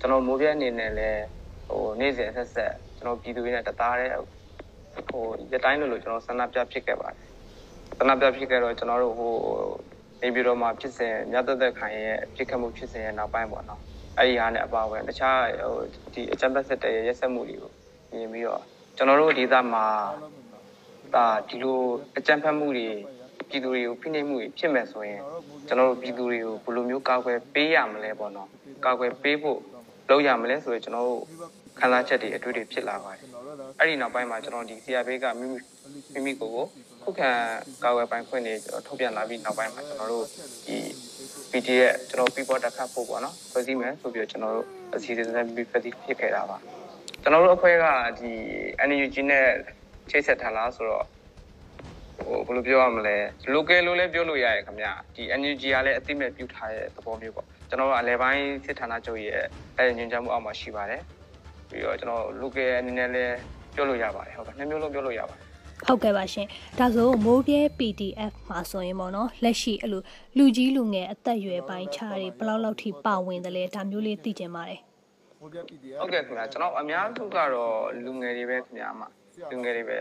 [0.00, 1.22] ကျွန်တော်မိုးပြဲအနေနဲ့လည်း
[1.70, 4.10] ဟိုနေ့စဉ်ဆက်ဆက် ကျွန်တော်ပြည်သူတွေနဲ့တသားတဲ့
[5.08, 7.18] ဟိုရတိုင်းလို့လို့ကျွန်တော်ဆန္ဒပြဖြစ်ခဲ့ပါတယ်
[7.98, 9.34] ဆန္ဒပြဖြစ်ခဲ့တော့ကျွန်တော်တို့ဟို
[10.22, 13.80] နေပြည်တော်မှာဖြစ်စဉ်မြတ်သက်သက်ခိုင်ရဲ့ဖြစ်ခဲ့မှုဖြစ်စဉ်ရဲ့နောက်ပိုင်းပေါ့နော်
[14.16, 15.74] အဲ့ဒီဟာနဲ့အပါဝင်တခြားဟို
[16.12, 17.72] ဒီအကြမ်းဖက်စစ်တဲ့ရက်စက်မှုတွေကို
[18.12, 18.62] မြင်ပြီးတော့
[18.96, 19.86] ကျွန်တော်တို့ဒေသမှာ
[21.14, 21.80] ဒါဒီလို
[22.18, 22.88] အကြမ်းဖက်မှုတွေ
[23.48, 25.20] ပြည်သူတွေကိုဖိနှိပ်မှုတွေဖြစ်မဲ့ဆိုရင်
[25.66, 28.48] ကျွန်တော်တို့ပြည်သူတွေကိုဘယ်လိုမျိုးကာကွယ်ပေးရမလဲပေါ့နော်
[28.84, 29.58] ကာကွယ်ပေးဖို့
[30.10, 31.22] လုပ်ရမလဲဆိုရင်ကျွန်တော်တို့
[31.80, 33.20] ခံစားချက်တွေအတွေ့အကြုံဖြစ်လာပါတယ်
[33.78, 35.58] အဲ့ဒီနောက်ပိုင်းမှာကျွန်တော်ဒီ CRB ကမိမိ
[36.12, 36.64] မိမိကိုယ်ကို
[37.02, 37.30] ခုခံ
[37.84, 40.24] ကာကွယ်ပိုင်ခွင့်တွေကျွန်တော်ထုတ်ပြန်လာပြီးနောက်ပိုင်းမှာကျွန်တော်တို့
[40.66, 40.76] ဒီ
[41.50, 46.56] PT ရဲ့ကျွန်တော် people တက်ခတ်ဖို့ပေါ့နော်ဖွဲ့စည်းမယ်ဆိုပြီးတော့ကျွန်တော်တို့အစီအစဉ်နဲ့ပြီးဖွဲ့စည်းဖြစ်ခဲ့တာပါ
[47.22, 47.84] ကျွန်တော်တို့အဖွဲ့က
[48.18, 48.32] ဒီ
[48.88, 49.46] NUG နဲ့
[50.10, 51.04] ချိတ်ဆက်ထားလားဆိုတော့
[52.26, 53.16] ဟိုဘယ်လိုပြောရမလဲ
[53.54, 59.42] local လို့လည်းပြောလို့ရတယ်ခင်ဗျဒီ NUG ကလည်းအသိမဲ့ပြုထားတဲ့သဘောမျိုးပေါ့ကျွန်တော်တို့အလဲပိုင်းစစ်ဌာနချုပ်ရဲ့
[59.76, 61.02] အဲညွှန်ကြားမှုအောက်မှာရှိပါတယ်
[61.70, 63.34] ပြီးတော့ကျွန်တော် local အနေနဲ့လည်း
[63.74, 65.48] ပြောလို့ရပါတယ်ဟုတ်ကဲ့နှစ်မျိုးလုံးပြောလို့ရပါတယ်
[65.86, 66.46] ဟုတ်ကဲ့ပါရှင်
[66.78, 70.02] ဒါဆိုမိုးပြဲ PDF မှာဆိုရင်ပေါ့နော်လက်ရှိအဲ့လို
[70.38, 74.80] လူကြီးလူငယ်အသက်အရွယ်ပိုင်းခြားတွေဘယ်လောက်လောက်ထိပါဝင်တယ်လဲဒါမျိုးလေးသိချင်ပါတယ်
[75.40, 79.08] မိုးပြဲ PDF ဟုတ်ကဲ့ခင်ဗျာကျွန်တော်အများစုကတော့လူငယ်တွေပဲခင်ဗျာမှာ
[79.50, 79.98] လူငယ်တွေပဲ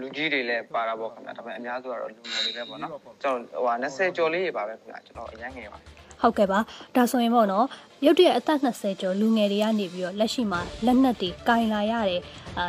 [0.00, 2.90] လူကြီးတွေလည်းပါတာပေါ့ခင်ဗျာဒါပေမဲ့အများစုကတော့လူငယ်တွေပဲပေါ့နော်
[3.22, 5.78] ကျွန်တော်ဟို20ကျော်လေးတွေပါပဲခင်ဗျာကျွန်တော်အရင်ငယ်ပါ
[6.22, 6.58] ဟုတ်ကဲ့ပါ
[6.96, 7.66] ဒါဆိုရင်ပေါ့နော်
[8.04, 12.20] ရုတ်တရက်အသက်20ကျော်လူငယ်တွေကနေပြီးတော့လက်ရှိမှာလက်နက်တွေကင်လာရတယ်
[12.58, 12.66] အဲ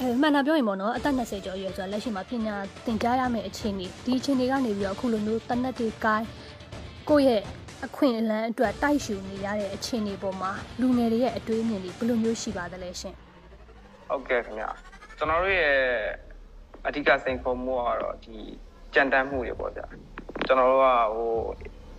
[0.00, 6.26] အဲမှန်တာပြောရင်ပေါ့နော်အသက်20ကျော်ရွယ်ဆိုတာလက်ရှိမှာပညာသင်ကြားရမယ့်အခြေအနေဒီအခြေအနေကနေပြီးတော့အခုလိုမျိုးတနက်တွေကိုင်း
[7.08, 7.42] ကိုယ့်ရဲ့
[7.86, 10.50] အခွင့်အလမ်းအတွက်တိုက်ရှူနေရတဲ့အခြေအနေပေါ်မှာ
[10.80, 13.14] လူငယ်တွေရဲ့အတွေးအမြင်တွေဘယ်လိုမျိုးရှိပါသလဲရှင်
[14.08, 14.66] ဟုတ်ကဲ့ခင်ဗျ
[15.18, 15.76] ကျွန်တော်တို့ရဲ့
[16.86, 18.36] အဓိကစိန်ခေါ်မှုကတော့ဒီ
[18.94, 19.86] ကြံတမ်းမှုတွေပေါ့ဗျာ
[20.46, 21.32] ကျွန်တော်တို့ကဟို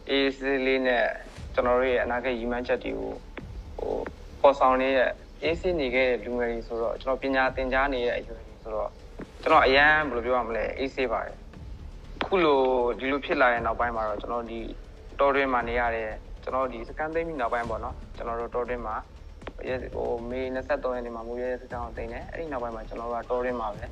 [0.10, 1.06] အေးစေးလေးနဲ့
[1.54, 3.12] ကျွန်တော်တို့ရဲ့အနာဂတ်ရည်မှန်းချက်တွေကို
[3.80, 3.96] ဟို
[4.42, 5.12] ပေါ်ဆောင်နေတဲ့
[5.44, 8.90] အေးစေးနေခဲ့တဲ့လူငယ်တွေဆိုတော့ကျွန်တော်ပညာသင်ကြားနေတဲ့အရွယ်တွေဆိုတော့
[9.44, 11.38] ကျွန်တော်အရန်ဘယ်လိုပြောရမလဲအေးစေးပါတယ်
[12.26, 12.60] ခုလို
[13.00, 14.60] ဒီလိုဖြစ်လာတဲ့နောက်ပိုင်းမှာတော့ကျွန်တော်ဒီ
[15.20, 16.12] တော်တွင်မှာနေရတယ်
[16.44, 18.96] ကျွန်တော်ဒီစကန်သိမ်းပြီးနောက်ပိုင်းပေါ့နော်ကျွန်တော်တို့တော်တွင်မှာ
[19.68, 23.86] ရဲဟိုမေ23ရက်နေ့မှာမူရဲစကန်ကိုတင်တယ်အဲ့ဒီနောက်ပိုင်းမှာကျွန်တော်ကတော်တွင်မှာပဲ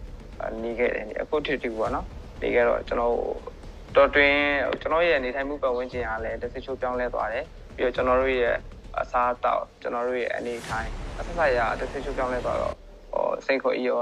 [0.63, 2.06] နေခဲ့တယ်အခုထိတူပေါ့နော်
[2.41, 3.13] နေခဲ့တော့ကျွန်တော်
[3.95, 4.36] တော်တွင်
[4.81, 7.45] ကျွန်တော်ရဲ့နေထိုင်မှုပတ်ဝန်းကျင်အားလည်းတစ်စစ်ချိုးပြောင်းလဲသွားတယ်
[7.75, 8.55] ပြီးတော့ကျွန်တော်တို့ရဲ့
[9.00, 12.74] အစားအသောက်ကျွန်တော်တို့ရဲ့အနေထိုင်အဆက်ဆက်ရတစ်စစ်ချိုးပြောင်းလဲသွားတော့
[13.12, 14.01] ဟိုစိတ်ခေါ်အေးရော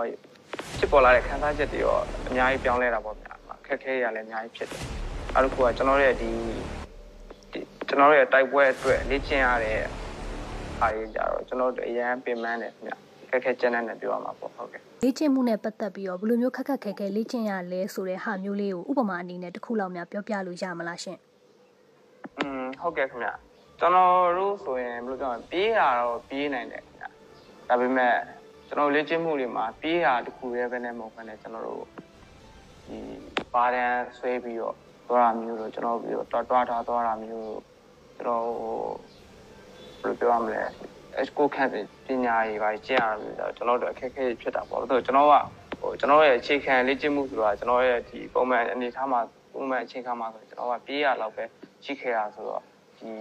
[0.77, 3.33] ဖြစ်ပေါ်လာတဲ့ခံစားချက်တွေရောအများကြီးပြောင်းလဲတာပေါ့ဗျာ
[3.67, 4.83] ခက်ခဲရလည်းအများကြီးဖြစ်တယ်
[5.35, 6.29] အဲ့ဒါကကျွန်တော်ရဲ့ဒီ
[7.87, 9.79] ကျွန်တော်ရဲ့တိုက်ပွဲအတွက်လေ့ကျင့်ရတဲ့
[10.81, 12.93] အားရကြတော့ကျွန်တော်တို့အရန်ပင်ပန်းတယ်ခင်ဗျ
[13.29, 21.17] ခက်ခဲကြမ်းတဲ့နဲ့ပြောရမှာပေါ့ဟုတ်ကဲ့လေ့ကျင့်မှုနဲ့ပတ်သက်ပြီးတော့ဘယ်လိုမျိုးခက်ခက်ခဲခဲလေ့ကျင့်ရလဲဆိုတဲ့ဟာမျိုးလေးကိုဥပမာအနေနဲ့တစ်ခုလောက်များပြောပြလို့ရမလားရှင်
[22.37, 23.29] อืมဟုတ်ကဲ့ခင်ဗျ
[23.79, 27.05] ကျွန်တော်တို့ဆိုရင်ဘယ်လိုပြောမလဲပြေးရတော့ပြေးနိုင်တယ်ခင်ဗျ
[27.69, 28.15] ဒါပေမဲ့
[28.67, 31.83] ကျွန်တော်လေ့ကျင့်မှုတွေမှာပြေးရတခုရဲပဲနဲ့မဟုတ်ဘဲနဲ့ကျွန်တော်တို့
[32.87, 32.97] ဒီ
[33.53, 34.75] ပါဒန်ဆွဲပြီးတော့
[35.07, 37.61] သွားတာမျိုးတို့ကျွန်တော်ပြီးတော့တွားတွားထားသွားတာမျိုးတို့
[38.17, 38.75] ကျွန်တော်ဟို
[40.01, 40.98] ဘယ်လိုပြောရမလဲအစ
[41.37, 41.69] ကိုခန့်
[42.07, 45.33] ပညာရေးပါကျင့်ရတာမျိုးဆိုတော့ကျွန်တော်တို့အခက်အခဲဖြစ်တာပေါ့ဆိုတော့ကျွန်တော်က
[45.81, 49.19] ဟိုကျွန်တော်ရဲ့အခြေခံလေ့ကျင့်မှုဆိုတာကျွန်တော်ရဲ့ဒီပုံမှန်အနေထားမှာ
[49.53, 51.43] ပုံမှန်အချိန်ခါမှာဆိုကျွန်တော်ကပြေးရတော့ပဲ
[51.83, 52.61] ရှိခဲ့တာဆိုတော့
[52.99, 53.11] ဒီ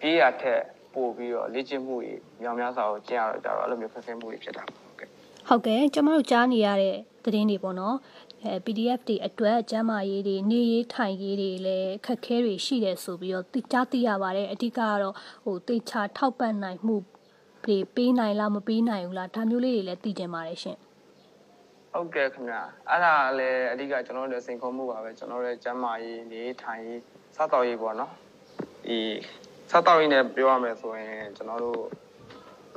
[0.00, 0.60] ပြေးရထက်
[0.94, 5.08] ပို့ပြီးတော့လေ့ကျင့်မှုတွေညောင်များစွာကိုကျင့်ရတော့ကြတော့အဲ့လိုမျိုးခက်ခဲမှုတွေဖြစ်တာပေါ့ဟုတ်ကဲ့
[5.48, 8.23] ဟုတ်ကဲ့ကျွန်တော်တို့ကြားနေရတဲ့သတင်းတွေပေါ့နော်အဲ
[8.64, 16.96] PDF တွေအတွက်ကျမ်းမာရေးတွေနေရေးထိုင်ရေးတွေလည်းခက်ခဲတွေရှိတယ်ဆိုပြီးတော့သိကြားသိရပါတယ်အဓိကကတော့ဟိုတေချာထောက်ပံ့နိုင်မှု
[17.64, 20.78] တွေပေးနိုင်လားမပေးနိုင်ဘူးလားဒါမျိုးလေးတွေလည်းသိကြပါတယ်ရှင်
[21.92, 22.56] ဟုတ်ကဲ့ခင်ဗျ
[22.88, 27.00] အဲ့ဒါလည်းအဓိကကျွန်တော်တို့စိန်ခေါ်မှုပါပဲကျွန်တော်တို့ကျမ်းမာရေးနေထိုင်ရေး
[27.36, 28.12] စားတော်ရေးပေါ့နော်
[28.86, 28.98] ဒီ
[29.70, 31.80] စားတော်ရေးနဲ့ပြောရမယ်ဆိုရင်ကျွန်တော်တို့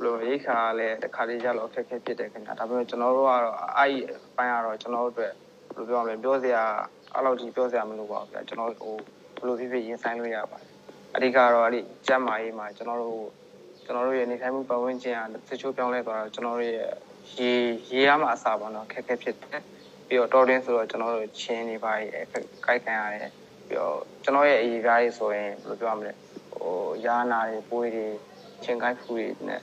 [0.00, 3.98] ်လိုရိတ်ခါလည်းတစ်ခါလေးရတော့အခက်အခဲဖြစ်တယ်ခင်ဗျဒါပေမဲ့ကျွန်တော်တို့ကတော့အဲ့ဒီ
[4.28, 5.32] အပိုင်းကတော့ကျွန်တော်တို့အတွက်
[5.78, 6.62] ဘယ်လိုပြောရမလဲပြောစရာ
[7.14, 8.94] အဲ့လိုကြီးပြောစရာမလိုပါဘူးဗျကျွန်တော်တို့ဟို
[9.38, 10.70] ဘယ်လိုဖြစ်ဖြစ်ရင်ဆိုင်လို့ရပါတယ်
[11.14, 13.26] အဓိကတော့အဲ့ဒီကျမ်းမာရေးမှာကျွန်တော်တို့
[13.84, 15.16] ကျွန်တော်တို့ရဲ့နေထိုင်မှုပတ်ဝန်းကျင်
[15.48, 16.90] ကတချို့ပြောင်းလဲသွားတော့ကျွန်တော်တို့ရဲ့
[17.38, 17.50] ရေ
[17.90, 19.62] ရေရမှာအစာပေါ့နော်ခက်ခဲဖြစ်တယ်
[20.06, 23.32] ပြီးတော့တော်တင်းဆိုတော့ကျွန်တော်တို့ချင်းနေပါရဲ့ကိုက်ခံရတယ်
[23.66, 26.12] ပြီးတော့ကျွန်တော်ရဲ့အရေးပြားတွေဆိုရင်ဘယ်လိုပြောရမလဲ
[26.52, 26.74] ဟို
[27.06, 28.06] ရာနာတွေပွေးတွေ
[28.64, 29.62] ချင်းကိုက်ဖူတွေနဲ့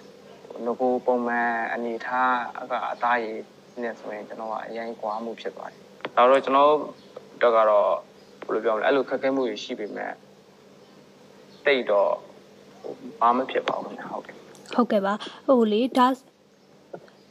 [0.66, 3.40] ငကိုပုံမှန်အနေထားအကအသားရည်
[3.82, 5.84] နဲ့ဆိုရင်ကျွန်တော်ကအရင်ကွာမှုဖြစ်သွားတယ်။
[6.18, 6.72] ဒါတော့ကျွန်တော်
[7.42, 7.90] တော့ကတော့
[8.46, 10.14] ဘယ်လိုပြောမလဲအဲ့လိုခက်ခဲမှုတွေရှိပေမဲ့
[11.66, 12.12] တိတ်တော့
[13.22, 14.36] ဘာမှဖြစ်ပါဘူးခင်ဗျဟုတ်ကဲ့
[14.74, 15.14] ဟုတ်ကဲ့ပါ
[15.48, 16.08] ဟိုလေဒါ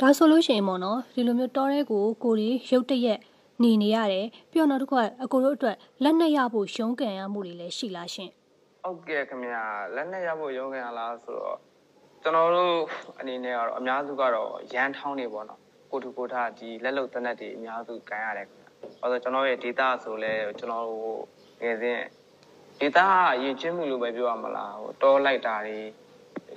[0.01, 3.19] ဒါဆိုလို့ရှိရင်ပေါ့နော်ဒီလိုမျိုးတောရဲကိုကိုရီရုတ်တရက်
[3.63, 8.31] နေနေရတယ်ပြီးတော့နောက်တစ်ခုကအကိုတို့အတွက်လက်နဲ့ရဖို့ရှုံးကန်ရမှုတွေလည်းရှိလားရှင်
[8.85, 9.55] ဟုတ်ကဲ့ခင်ဗျ
[9.95, 11.59] လက်နဲ့ရဖို့ရုံးခင်ရလားဆိုတော့
[12.23, 12.75] ကျွန်တော်တို့
[13.21, 18.64] အနေနဲ့ကတော့အများစုကတော့ရန်ထောင်းနေပေါ့နော်ကိုတူကိုထားဒီလက်လုံတနက်တွေအများစုကန်ရတယ်ခင်ဗျ
[19.01, 21.21] ဘာလို့ကျွန်တော်ရဲ့ data ဆိုလဲကျွန်တော်တို့
[21.63, 22.01] ငယ်စဉ်
[22.81, 23.07] data
[23.43, 25.79] ကယဉ်ကျေးမှုလို့ပဲပြောရမလားဟိုတောလိုက်တာတွေ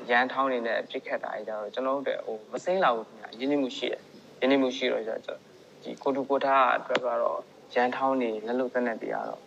[0.10, 4.02] ရန်ထောင်းနေတဲ့အဖြစ်ခက်တာတွေကြတော့ကျွန်တော်တို့ဟိုမစိမ့်လာဘူးခင်ဗျရင်းနှီးမှုရှိတယ်
[4.40, 5.40] ရင်းနှီးမှုရှိတော့ကျတော့
[5.84, 7.40] ဒီကိုတူကိုထားအတွက်ကတော့
[7.76, 9.42] ရန်ထောင်းနေလက်လုံတနက်တွေကတော့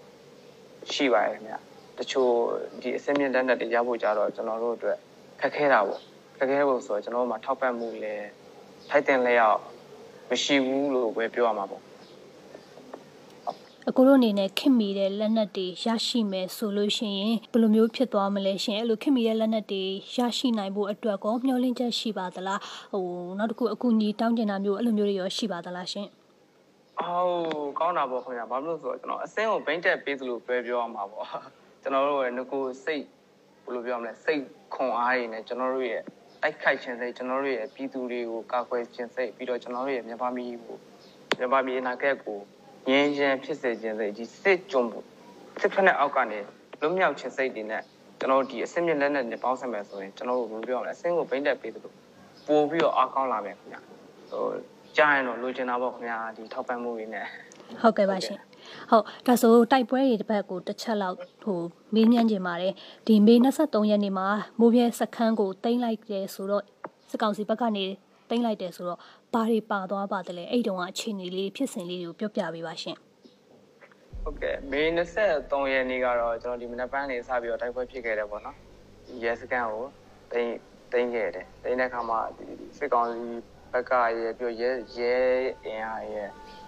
[0.93, 1.55] ရှိပါတယ်ခင်ဗျ
[1.99, 2.33] တချို့
[2.81, 4.99] ဒီအစင်းမြင့်လက်နက်တွေရဖို့ကြတော့ကျွန်တော်တို့အတွက်
[5.40, 6.01] ခက်ခဲတာပေါ့
[6.38, 8.29] ခက်ခဲဖို့ဆိုတော့ကျွန်တော်တို့မှာထောက်ပံ့မှုလည်း
[8.90, 9.61] ထိုက်တင်လျောက်
[10.31, 11.83] မရှိဘူးလို့ပဲပြောရမှာပေါ့
[13.88, 19.83] အကိုတို့အနေနဲ့ခင်မီတဲ့လက်နက်တွေရရှိမယ်ဆိုလို့ရှိရင်ဘယ်လိုမျိုးဖြစ်သွားမလဲရှင်အဲ့လိုခင်မီတဲ့လက်နက်တွေ
[20.16, 22.61] ရရှိနိုင်ဖို့အတွက်ကောမျှော်လင့်ချက်ရှိပါသလား
[22.93, 23.07] ဟို
[23.38, 26.09] နောက်တစ်ခုအကူအညီတောင်းကျင်တာမျိုးအဲ့လိုမျိုးတွေရောရှိပါသလားရှင်
[27.01, 27.33] အော်
[27.79, 31.27] ကောင်းတာပေါ့ခင်ဗျာဘာလို့လဲဆိုတော့ကျွန်တော်အစင်းကိုဘိန်းတက်ပေးသလိုပဲပြောရမှာပေါ့
[31.83, 33.05] ကျွန်တော်တို့ရဲ့ငကိုစိတ်
[33.64, 34.43] ဘယ်လိုပြောရမလဲစိတ်
[34.75, 36.03] ခွန်အားတွေနဲ့ကျွန်တော်တို့ရဲ့
[36.43, 40.77] တိုက်ခိုက်ခြင်းစိတ်ကျွန်တော်တို့ရဲ့ပြည်သူတွေကိုကာကွယ်ခြင်းစိတ်ပြီးတော့ကျွန်တော်တို့ရဲ့မြန်မာပြည်ကို
[41.38, 42.38] မြန်မာပြည်အနာဂတ်ကို
[42.88, 44.85] ငြင်းချမ်းဖြစ်စေခြင်းစိတ်ဒီစစ်ကြုံ
[45.61, 46.38] စစ်ဖက်နဲ့အောက်ကနေ
[46.81, 47.83] လွတ်မြောက်ခြင်းစိတ်တွေနဲ့
[48.19, 51.93] ကျွန်တော်တို့ဒီအစင်းမြင့်လက်နဲ့ပေါင်းဆက်မယ်ဆိုရင်ကျွန်တော်တို့ဘယ်လိုပြောရမလဲအစင်းကိုဘိန်းတက်ပေးသလို
[52.47, 53.81] ပို့ပြီးတော့အားကောင်းလာမယ်ခင်ဗျာ
[54.31, 54.45] ဟို
[54.97, 57.27] ကြားရင်တော့လိုချင်တာပေါ့ခင်ဗျာဒီထောက်ပံ့မှုတွေနဲ့
[57.83, 58.38] ဟုတ်ကဲ့ပါရှင်
[58.90, 61.61] ဟုတ်ဒါဆိုတိုက်ပွဲတွေတစ်ပတ်ကိုတစ်ချက်လောက်ဟို
[61.95, 62.73] မေးမြန်းကြင်ပါတယ်
[63.07, 64.27] ဒီမေ23ရက်နေ့မှာ
[64.59, 66.64] မိုးပြဲစခန်းကိုတင်လိုက်တယ်ဆိုတော့
[67.12, 67.85] စကောင်စီဘက်ကနေ
[68.31, 68.99] တင်လိုက်တယ်ဆိုတော့
[69.35, 72.97] ဘာတွေပါသွားပါသလဲအဲ့တုန်းကအခြေအနေလေးဖြစ်စဉ်လေးတွေကိုပြောပြပေးပါရှင်
[74.23, 74.83] ဟုတ်ကဲ့မေ
[75.27, 78.57] 23ရက်နေ့ကတော့ကျွန်တော်ဒီမနက်ပိုင်းလေးစပြီးတော့တိုက်ပွဲဖြစ်ခဲ့တယ်ပေါ့နော်
[79.07, 79.85] ဒီရဲစကန်ကို
[80.33, 80.49] တင်
[80.93, 82.47] တင်ခဲ့တယ်တင်တဲ့အခါမှာဒီ
[82.79, 83.23] စစ်ကောင်စီ
[83.73, 85.14] ဘက်ကရဲပြီးရဲရဲ
[85.64, 86.23] အင်အားရဲ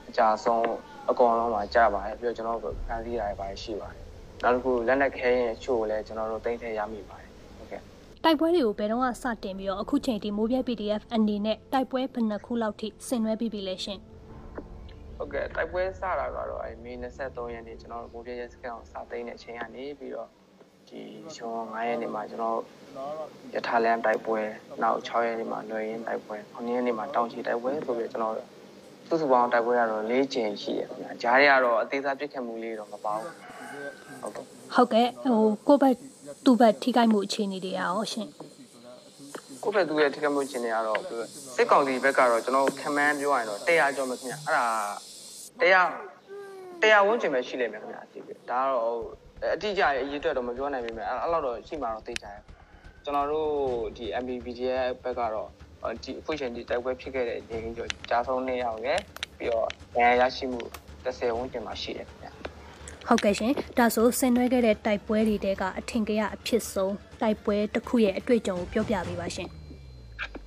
[0.09, 0.73] အကြဆုံး
[1.11, 4.03] အကောင်လုံးမှာကြာပါတယ်ပြီးတော့ကျွန်တော်တို့ဖန်စီးတာတွေပါရှိပါတယ်
[4.43, 7.32] နောက်တစ်ခုလက်နက်ခဲရင်ချို့ကိုလည်းကျွန်တော်တို့တင်ထည့်ရမိပါတယ်ဟု
[8.23, 13.99] တ်ကဲ့တိုက်ပွဲတွေကိုဘယ်တော့မှစတင်ပြီးတော့အခုချိန်ထိမိုးပြဲ PDF အနေနဲ့တိုက်ပွဲဘယ်နှခုလောက်ထိဆင်နွှဲပြီးပြီလဲရှင်
[15.17, 20.29] ဟုတ်ကဲ့တိုက်ပွဲစတာကတော့အဲမေ23ရက်နေ့ကျွန်တော်တို့မိုးပြရဲစကန်ကိုစသိမ်းတဲ့အချိန်ကနေပြီးတော့
[20.89, 21.01] ဒီ
[21.37, 22.59] ရှုံး9ရက်နေ့မှာကျွန်တော်
[23.55, 24.41] ရထားလမ်းတိုက်ပွဲ
[24.83, 28.35] နောက်6ရက်နေ့မှာလွယ်ရင်တိုက်ပွဲ9ရက်နေ့မှာတောင်ချီတိုက်ပွဲဆိုပြီးကျွန်တော်
[29.09, 33.33] စုစုပေါင်းတိုက်ပွဲကတော့၄ချိန်ရှိရခင်ဗျာဂျားတွေကတော့အသေးစားပြစ်ခတ်မှုလေးတော့မပါဘူး
[34.23, 36.12] ဟုတ်ကဲ့ဟုတ်ကဲ့ဟိုကိုယ့်ဘက်
[36.45, 38.29] သူ့ဘက်ထိခိုက်မှုအခြေအနေတွေရောရှင်
[39.63, 41.01] ကိုယ့်ဘက်သူရဲ့ထိခိုက်မှုချင်းတွေကတော့
[41.57, 44.39] စစ်ကောင်စီဘက်ကတော့ကျွန်တော်ခံမှန်းပြောရရင်တော့100ကျော်မှခင်ဗျာ
[45.61, 45.83] အဲ့ဒါ
[46.83, 48.99] 100 100ဝန်းကျင်ပဲရှိလိမ့်မယ်ခင်ဗျာဒီဒါကတော့
[49.55, 52.35] အတိအကျအရေးအတွက်တော့မပြောနိုင်ပေမဲ့အဲ့အဲ့လောက်တော့ရှိမှတော့သိကြရ
[53.05, 53.51] ကျွန်တော်တို့
[53.97, 55.49] ဒီ MPPG ရဲ့ဘက်ကတော့
[56.03, 58.99] ဒီအခုချိန်ဒီတိုက်ပွဲဖြစ်ခဲ့တဲ့ရေကြီးကျော်ကြားဆုံး2ယောက်ရဲ့
[59.39, 59.69] ပြီးတော့
[59.99, 60.61] ရန်ရရှိမှု
[61.05, 62.22] 30ဝန်းကျင်မှာရှိတယ်ခင်ဗျာ
[63.09, 69.49] ဟုတ်ကဲ့ရှင်ဒါဆိုဆင်နွှဲခဲ့တဲ့တိုက်ပွဲတွေတဲကအထင်ကြီးအဖြစ်ဆုံးတိုက်ပွဲတစ်ခုရဲ့အတွေ့အကြုံကိုပြောပြပေးပါရှင်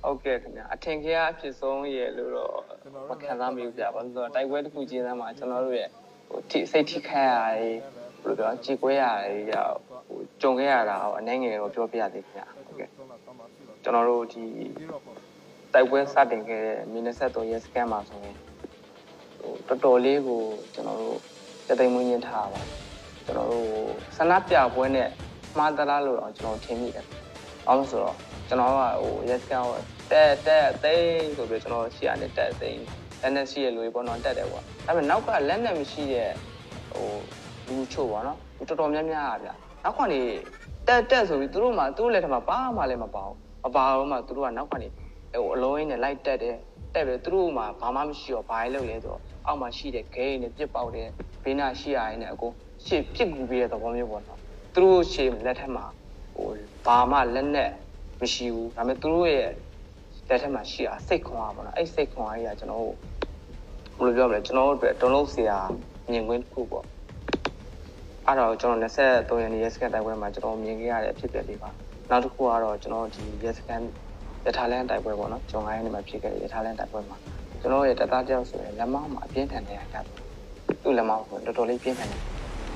[0.02, 2.54] ဟုတ်ကဲ့ခင်ဗျာအထင်ကြီးအဖြစ်ဆုံးရဲ့လို့တော့
[3.10, 5.88] မခံစားမိဘူးဗျာဘာလို့လဲဆိုတော့တိုက်ပွဲတစ်ခုချင်းသားမှာကျွန်တော်တို့ရဲ့
[6.28, 7.36] ဟိုထိစိတ်ထိခိုက်ရ
[8.22, 9.74] တွေဘယ်လိုပြောကြည်ကွဲရတွေကြောင့်
[10.08, 12.88] ဟိုကြုံခဲ့ရတာဟောအနေငယ်တော့ပြောပြရသေးခင်ဗျာဟုတ်ကဲ့
[13.82, 14.42] ကျွန်တော်တို့ဒီ
[15.72, 18.36] တိုက်ပွဲစတင်ခဲ့တဲ့မီနဆက်တော်ရဲ့စကန်မှာဆိုရင်
[19.40, 20.42] ဟိုတော်တော်လေးကို
[20.74, 21.18] ကျွန်တော်တို့
[21.68, 22.60] တသိမ်မွေးညင်းထားပါ
[23.26, 23.66] ကျွန်တော်တို့
[24.16, 25.08] ဆန္ဒပြပွဲနဲ့
[25.58, 27.04] မှားသလားလို့တော့ကျွန်တော်ထင်မိတယ်။
[27.66, 28.16] ဘာလို့ဆိုတော့
[28.48, 29.78] ကျွန်တော်ကဟိုရက်စကန်ကို
[30.10, 32.82] တက်တက်သိန်းဆိုပြီးကျွန်တော်ရှေ့ကနေတက်သိန်း
[33.22, 36.30] လက်နဲ့ရှိရလူတွေပေါ့နော်တက်တယ်ပေါ့။ဒါပေမဲ့နောက်ကလက်နဲ့မရှိတဲ့
[36.92, 37.06] ဟို
[37.68, 39.50] လူချို့ပေါ့နော်။တော်တော်များများอ่ะဗျ။
[39.84, 40.20] နောက်ကနေ
[40.88, 44.88] တက်တက်ဆိုပြီးသူတို့မှသူတို့လက်ထက်မှာဘာမှလည်းမပါဘူး။မပါတော့မှသူတို့ကနောက်ကနေ
[45.32, 46.56] ဟိုအလုံးရင်းနဲ့လိုက်တက်တယ်။
[46.96, 51.08] တက်ပြီးသူတို့မှဘာမှမရှိတော့ဘာလဲလုပ်လဲဆိုတော့အောက်မှာရှိတဲ့ဂိမ်းနဲ့ပြစ်ပေါက်တယ်
[51.44, 52.54] ဘေးနာရှိရရင်လည်းအကုန်
[52.86, 54.38] ရှေ့ပြစ်ကူပေးတဲ့သဘောမျိုးပေါ့နော်။
[54.74, 55.84] သူတို့ရှေ့လက်ထက်မှာ
[56.34, 56.50] ဟို
[56.86, 57.70] ဘာမှလက်နဲ့
[58.20, 59.50] မရှိဘူးဒါပေမဲ့သူတို့ရဲ့
[60.28, 62.94] လက်ထက်မှာရှိတာစိတ်ခွန်အားပေါ့နော်အဲ့စိတ်ခွန်အားကြီးကကျွန်တော်တို့
[63.98, 65.58] ဘယ်လိုပြောမလဲကျွန်တော်တို့အတွက်တုံးလုံးစရာ
[66.10, 66.84] မြင်ကွင်းတစ်ခုပေါ့
[68.26, 71.70] အဲ့တော့ကျွန်တော်23ရက်နေ့ရက်စကန်တိုက်ပွဲမှာကျွန်တော်မြင်ခဲ့ရတဲ့အဖြစ်အပျက်လေးပါ
[72.10, 73.82] နောက်တစ်ခုကတော့ကျွန်တော်ဒီရက်စကန်
[74.46, 77.16] ရထားလန်းတိုက်ပွဲပေါ့နော်ကျွန်တော်9ရက်နေ့မှာဖြစ်ခဲ့တဲ့ရထားလန်းတိုက်ပွဲမှာ
[77.60, 80.00] ကျွန်တော်ရဲ့တပ်သားတယောက်ဆိုရင်လက်မောင်းမှာအပြင်းထန်နေရတာ
[80.82, 82.22] သူ့လက်မောင်းကိုတော်တော်လေးပြင်းထန်တယ်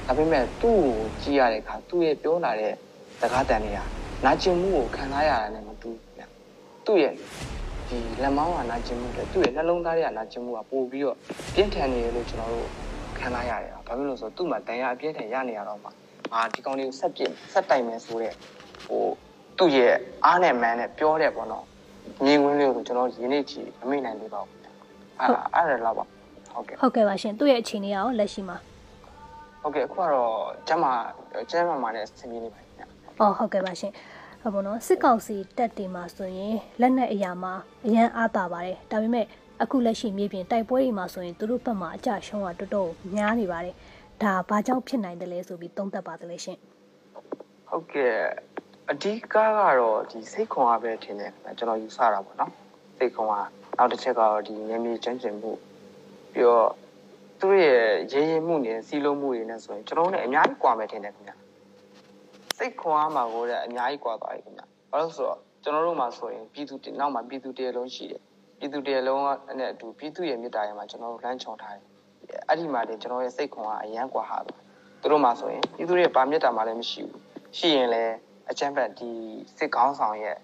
[0.06, 2.72] ဒါပေမဲ့သူ့ကိုကြည့်ရတဲ့အခါသူ့ရဲ့ပြောလာတဲ့
[3.20, 3.78] စကားတန်တွေက
[4.24, 6.22] နာကျင်မှုကိုခံစားရတာနဲ့မတူဘူးဗျ
[6.86, 7.12] သူ့ရဲ့
[7.88, 11.16] ဒီလက်မောင်းကနာကျင်မှုတဲ့သူ့ရဲ့နှလုံးသားတွေကနာကျင်မှုကပို့ပြီးတော့
[11.54, 12.68] ပြင်းထန်နေတယ်လို့ကျွန်တော်တို့
[13.18, 15.88] ခံစားရတယ်။ဘာဖြစ်လို့လဲဆိုတော့သူ့မှာတန်ရာအပြင်းထန်ရနေရတော့မှ
[16.34, 18.34] အာဒီကောင်လေးကိုဆက်ပြစ်ဆက်တိုင်မယ်ဆိုတော့
[18.84, 19.04] ဟို
[19.60, 19.92] သူ့ရဲ့
[20.24, 21.64] အားနဲ့မန်းနဲ့ပြောတဲ့ပေါ့နော်။
[22.24, 24.58] မြင်ကွင်းလေးကိုကျွန်တော်ရင်းနေချီမမိနိုင်သေးပါဘူး။
[25.20, 26.04] အဲ့ဒါအဲ့ဒါတော့ပါ
[26.54, 28.56] ဟုတ်ကဲ့ဟုတ်ကဲ့ပါရှင်သူ့ရဲ့အခြေအနေကရောလက်ရှိမှာ
[29.62, 30.34] ဟုတ်ကဲ့အခုကတော့
[30.68, 30.92] ကျမ်းမာ
[31.50, 32.86] ကျမ်းမာမှာနဲ့ဆင်ပြေနေပါဗျာ
[33.20, 33.92] အော်ဟုတ်ကဲ့ပါရှင်
[34.42, 37.52] ဟုတ်ပါတော့စစ်ကောင်စီတက်တင်မှာဆိုရင်လက်နက်အရာမှာ
[37.86, 39.26] အရန်အားတာပါတယ်ဒါပေမဲ့
[39.62, 43.74] အခုလက်ရှိမြေပြင်တိုက်ပွဲတွေမှာဆိုရင်သူတို့ဘက်မှာအကြရှုံးကတော်တော်များနေပါတယ်
[44.22, 46.58] ဒါဘာကြောင့်ဖြစ်နိုင်တယ်လဲဆိုပြီးသုံးသပ်ပါတယ်လေရှင်
[47.68, 48.14] ဟုတ်ကဲ့
[48.92, 49.36] အဓိကက
[49.78, 52.52] တော့ဒီစိတ်ခွန်အားပဲထင်တယ်ကျွန်တော်ယူဆတာပေါ့နော်
[52.98, 53.48] စိတ်ခွန်အား
[53.78, 55.52] နောက်တစ်ချက်ကတော့ဒီငမြေကျန်းကျင်မှု
[56.32, 56.70] ပြီးတော့
[57.40, 61.32] သူ့ရဲ့ရေရင်မှုနဲ့စီလုံးမှုတွေနဲ့ဆိုရင်ကျွန်တော်တို့ ਨੇ အများကြီးကွာမယ်ထင်တယ်ခင်ဗျ
[62.58, 68.20] စိတ်ခွန်အားမှာကိုတဲ့အများကြီးကွာသွားပြီခင်ဗျဘာလို့ဆိုတော့ကျွန်တော်တို့မှာဆိုရင်ပြည်သူတင်နောက်မှာပြည်သူတရလုံးရှိတယ်
[68.58, 69.22] ပြည်သူတရလုံး
[69.58, 71.84] နဲ့အတူပြည်သူရဲ့မေတ္တာရမှာကျွန်တော်တို့လမ်းချောင်ထားတယ်
[72.48, 74.60] အဲ့ဒီမှာတင်ကျွန်တော်ရဲ့စိတ်ခွန်အားအရန်ကွာဟာသွား
[75.00, 77.20] သူတို့မှာဆိုရင်ပြည်သူတွေပါမေတ္တာမှလည်းမရှိဘူး
[77.56, 78.14] ရှိရင်လည်း
[78.49, 79.11] အချမ်းဖက်ဒီ
[79.57, 80.37] စစ်ကောင်းဆောင်ရဲ့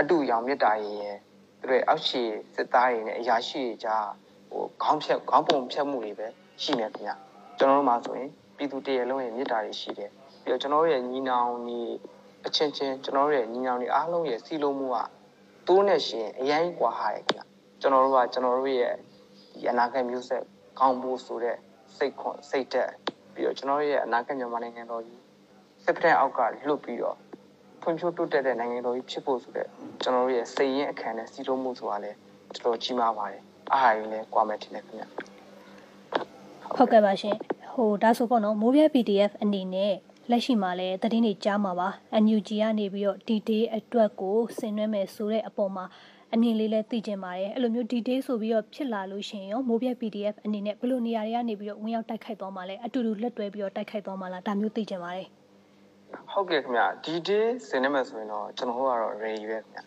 [0.00, 1.16] အတူရောင်မေတ္တာရည်ရဲ့
[1.60, 2.22] သူတို့အောက်ရှိ
[2.54, 4.06] စစ်သားတွေနဲ့အရာရှိတွေကြား
[4.50, 6.26] ဟိုခေါင်းဖြတ်ခေါင်းပုံဖြတ်မှုတွေပဲ
[6.62, 7.10] ရှိနေခင်ဗျ
[7.58, 10.10] ကျွန်တော်တို့မှာဆိုရင်ပြည်သူတရလုံးရဲ့မေတ္တာတွေရှိတယ်
[10.44, 11.80] ပြီးတော့ကျွန်တော်တို့ရဲ့ညီနောင်ညီ
[12.46, 14.98] အချင်းချင်းကျွန်တော်တို့ရဲ့ညီနောင်တွေအားလုံးရဲ့စီလုံးမှုက
[15.68, 17.42] တိုးနဲ့ရှင်အရင်กว่าဟာတယ်ခင်ဗျ
[17.80, 18.94] ကျွန်တော်တို့ကကျွန်တော်တို့ရဲ့
[19.52, 20.42] ဒီအနာဂတ်မျိုးဆက်
[20.78, 21.56] ကောင်းဖို့ဆိုတဲ့
[21.96, 22.90] စိတ်ခွန်စိတ်တက်
[23.34, 25.20] ပြီးတော့ကျွန်တော်တို့ရဲ့အနာဂတ်မြန်မာနိုင်ငံတော်ကြီး
[25.84, 27.16] စစ်ဖက်အောက်ကလွတ်ပြီးတော့
[27.87, 29.67] ဖွံ့ဖြိုးတိုးတက်တဲ့နိုင်ငံတော်ကြီးဖြစ်ဖို့ဆိုတဲ့
[30.01, 32.17] ကျွန်တော်တို့ရဲ့စိတ်ရင်းအခမ်းနဲ့စီလုံးမှုဆိုတာလည်း
[32.53, 33.41] တော်တော်ကြီးမားပါတယ်
[33.73, 35.03] အားဟာရင်လည်းကွာမယ်ထင်တယ်ခင်ဗျ
[36.75, 37.35] ဟုတ်ကဲ့ပါရှင်
[37.73, 39.93] ဟိုဒါဆိုပေါ့နော်မိုးပြဲ PDF အနေနဲ့
[40.29, 41.89] လက်ရှိမှာလည်းသတင်းတွေကြားမှာပါ
[42.23, 45.85] NUG ကနေပြီးတော့ D-Day အတွက်ကိုဆင်နွှဲမယ်ဆိုတဲ့အပေါ်မှာ
[46.33, 55.27] အမြင်လေးလည်းသိကျင်ပါတယ်အဲ့လိုမျိုး D-Day ဆိုပြီးတော့ဖြစ်လာလို့ရှိရင်ရောမိုးပြဲ PDF အနေနဲ့ဘယ်လိုနေရာတွေကနေပြီးတော့ဝင်ရောက်တိုက်ခိုက်သွားမှာလဲအတူတူလက်တွဲပြီးတော့တိုက်ခိုက်သွားမှာလားဒါမျိုးသိကျင်ပါတယ်
[56.31, 59.79] ဟုတ်ကဲ့ခင်ဗျဒီ day စင်နေမယ်ဆိုရင်တော့ကျွန်တော်တို့ကတော့ ready ပဲခင်ဗျ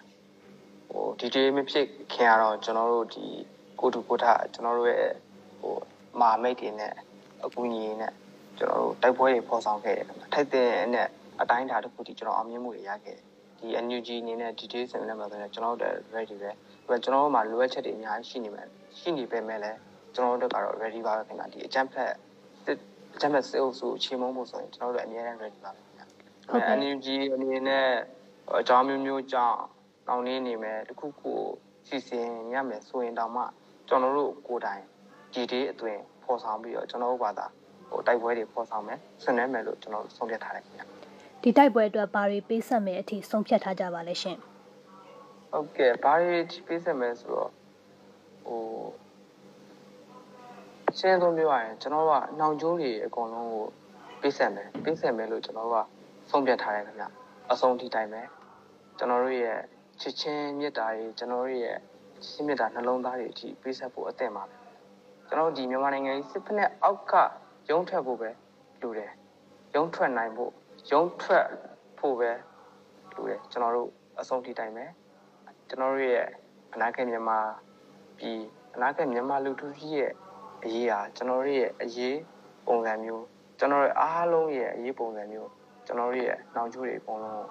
[0.91, 3.25] ဟိုဒီ day မဖြစ်ခင်ကတော့ကျွန်တော်တို့ဒီ
[3.81, 5.13] ကိုတူကိုထကျွန်တော်တို့ရဲ့
[5.61, 5.75] ဟို
[6.21, 6.93] မာမိတ်တွေနဲ့
[7.45, 8.13] အကူအညီနဲ့
[8.59, 11.09] ကျွန်တော်တို့တိုက်ပွဲတွေဖော်ဆောင်ခဲ့တယ်ခင်ဗျထိုက်တဲ့နဲ့
[11.41, 16.51] အတိုင်းအတာတစ်ခုထိကျွန်တော်အောင်မြင်မှုတွေရခဲ့တယ်ဒီ NUG အနေနဲ့ detail စင်နေမှာဆိုရင်ကျွန်တော်တို့ ready ပဲ
[16.87, 18.67] ပြီးတော့ကျွန်တော်တို့မှာလိုအပ်ချက်တွေအများကြီးရှိနေမယ်
[18.99, 19.79] ရှိနေပေမဲ့လည်း
[20.15, 22.13] ကျွန်တော်တို့ကတော့ ready ပါပဲခင်ဗျဒီအကြမ်းဖက်
[23.15, 25.90] အကြမ်းဖက်စေအုပ်စုချေမှုန်းဖို့ဆိုရင်ကျွန်တော်တို့အများကြီး ready ပါပဲဟုတ်ကဲ့
[26.79, 27.87] NUG အနေနဲ့
[28.59, 29.59] အကြောင်းမျိုးမျိုးကြောင့်
[30.09, 31.33] တောင်းနေနေမယ်တခုခု
[31.89, 33.45] စီစဉ်ရမယ်ဆိုရင်တောင်မှ
[33.89, 34.83] ကျွန်တော်တို့ကိုယ်တိုင်
[35.33, 37.47] ဒီဒီအတွင်ဖော်ဆောင်ပြီးတော့ကျွန်တော်တို့ဘာသာ
[37.91, 40.83] ဟိုတိုက်ပွဲတွေဖော်ဆောင်မယ်ဆွနေမယ်လို့ကျွန်တော်တို့ဆုံးဖြတ်ထားတယ်ခင်ဗျ
[41.43, 44.37] ဒီတိုက်ပွဲအတွက်ဘာတွေပေးဆက်မယ်အထိဆုံးဖြတ်ထားကြပါလဲရှင်
[45.51, 47.51] ဟုတ်ကဲ့ဘာတွေပေးဆက်မယ်ဆိုတော့
[48.45, 48.63] ဟို
[50.99, 53.65] ရှင်းသုံးပြောရရင်ကျွန်တော်တို့ကနှောင်ကျိုးတွေအကုန်လုံးကို
[54.21, 55.87] ပေးဆက်မယ်ပေးဆက်မယ်လို့ကျွန်တော်တို့က
[56.31, 57.05] ဆုံးဖြတ်ထားတယ်ခင်ဗျ
[57.53, 58.27] အဆုံးထိတိုင်မယ်
[58.99, 59.59] ကျွန်တော်တို့ရဲ့
[60.01, 61.77] ချစ်ချင်းမြတ်တာတွေကျွန်တော်တို့ရဲ့
[62.23, 64.55] ချစ်ချင်းမြတ်တာနှလုံးသားတွေအထိပေးဆက်ဖို့အသင့်ပါပဲ
[65.29, 67.13] ကျွန်တော်ဒီမြန်မာနိုင်ငံကြီးစစ်ဖက်နဲ့အောက်က
[67.71, 68.31] ရုံးထွက်ဖို့ပဲ
[68.83, 69.13] လိုတယ်
[69.75, 70.53] ရုံးထွက်နိုင်ဖို့
[70.93, 71.47] ရုံးထွက်
[71.99, 72.31] ဖို့ပဲ
[73.15, 73.91] လိုတယ်ကျွန်တော်တို့
[74.21, 74.91] အဆုံးထိတိုင်မယ်
[75.69, 76.27] ကျွန်တော်တို့ရဲ့
[76.75, 77.39] အနာဂတ်မြန်မာ
[78.19, 78.41] ပြည်
[78.75, 80.13] အနာဂတ်မြန်မာလူထုကြီးရဲ့
[80.65, 82.19] အရေးဟာကျွန်တော်တို့ရဲ့အရေး
[82.67, 83.25] ပုံစံမျိုး
[83.59, 85.51] ကျွန်တော်တို့အားလုံးရဲ့အရေးပုံစံမျိုး
[85.91, 87.45] ကျွန်တော်တို့ရဲ့နှောင်ချိုးတွေအကုန်လုံး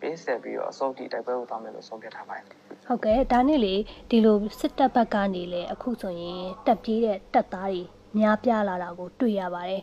[0.00, 2.44] ပေးဆက်ပြီးတော့အဆုံးထိတိုက်ပွဲကိုသွားမယ်လို့ဆုံးဖြတ်ထားပါတယ်
[2.86, 3.74] ဟုတ်ကဲ့ဒါနဲ့လေ
[4.10, 7.82] ဒီလိုစစ်တပ်ဘက်ကနေလေအခုဆိုရင်တက်ပြေးတဲ့တပ်သားတွေ
[8.18, 9.82] များပြားလာတာကိုတွေ့ရပါတယ်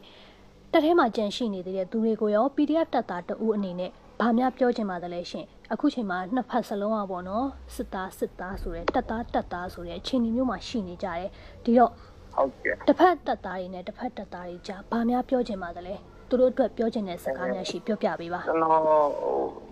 [0.71, 11.30] တက်ထဲမှာကြန့်ရှိနေသေးတဲ့သူတွေကိုရော PDF တပ်သားတဦးအနေနဲ့ဘာများပြောချင်ပါသလဲရှင်အခုချိန်မှာနှစ်ဖက်စလုံးอ่ะပေါ့နော်စစ်သားစစ်သားဆိုတဲ့တပ်သားတပ်သားဆိုတဲ့အခြေအနေမျိုးမှာရှိနေကြတယ်
[11.65, 11.91] ဒီတော့
[12.34, 15.95] ဟုတ်ကဲ့တစ်ဖက်တပ်သားတွေနဲ့တစ်ဖက်တပ်သားတွေကြားဘာများပြောချင်ပါသလဲ
[16.32, 19.02] သူတို့အတွက်ပြောချင်တဲ့စကားများရှိပြောပြပေးပါကျွန်တော်ဟို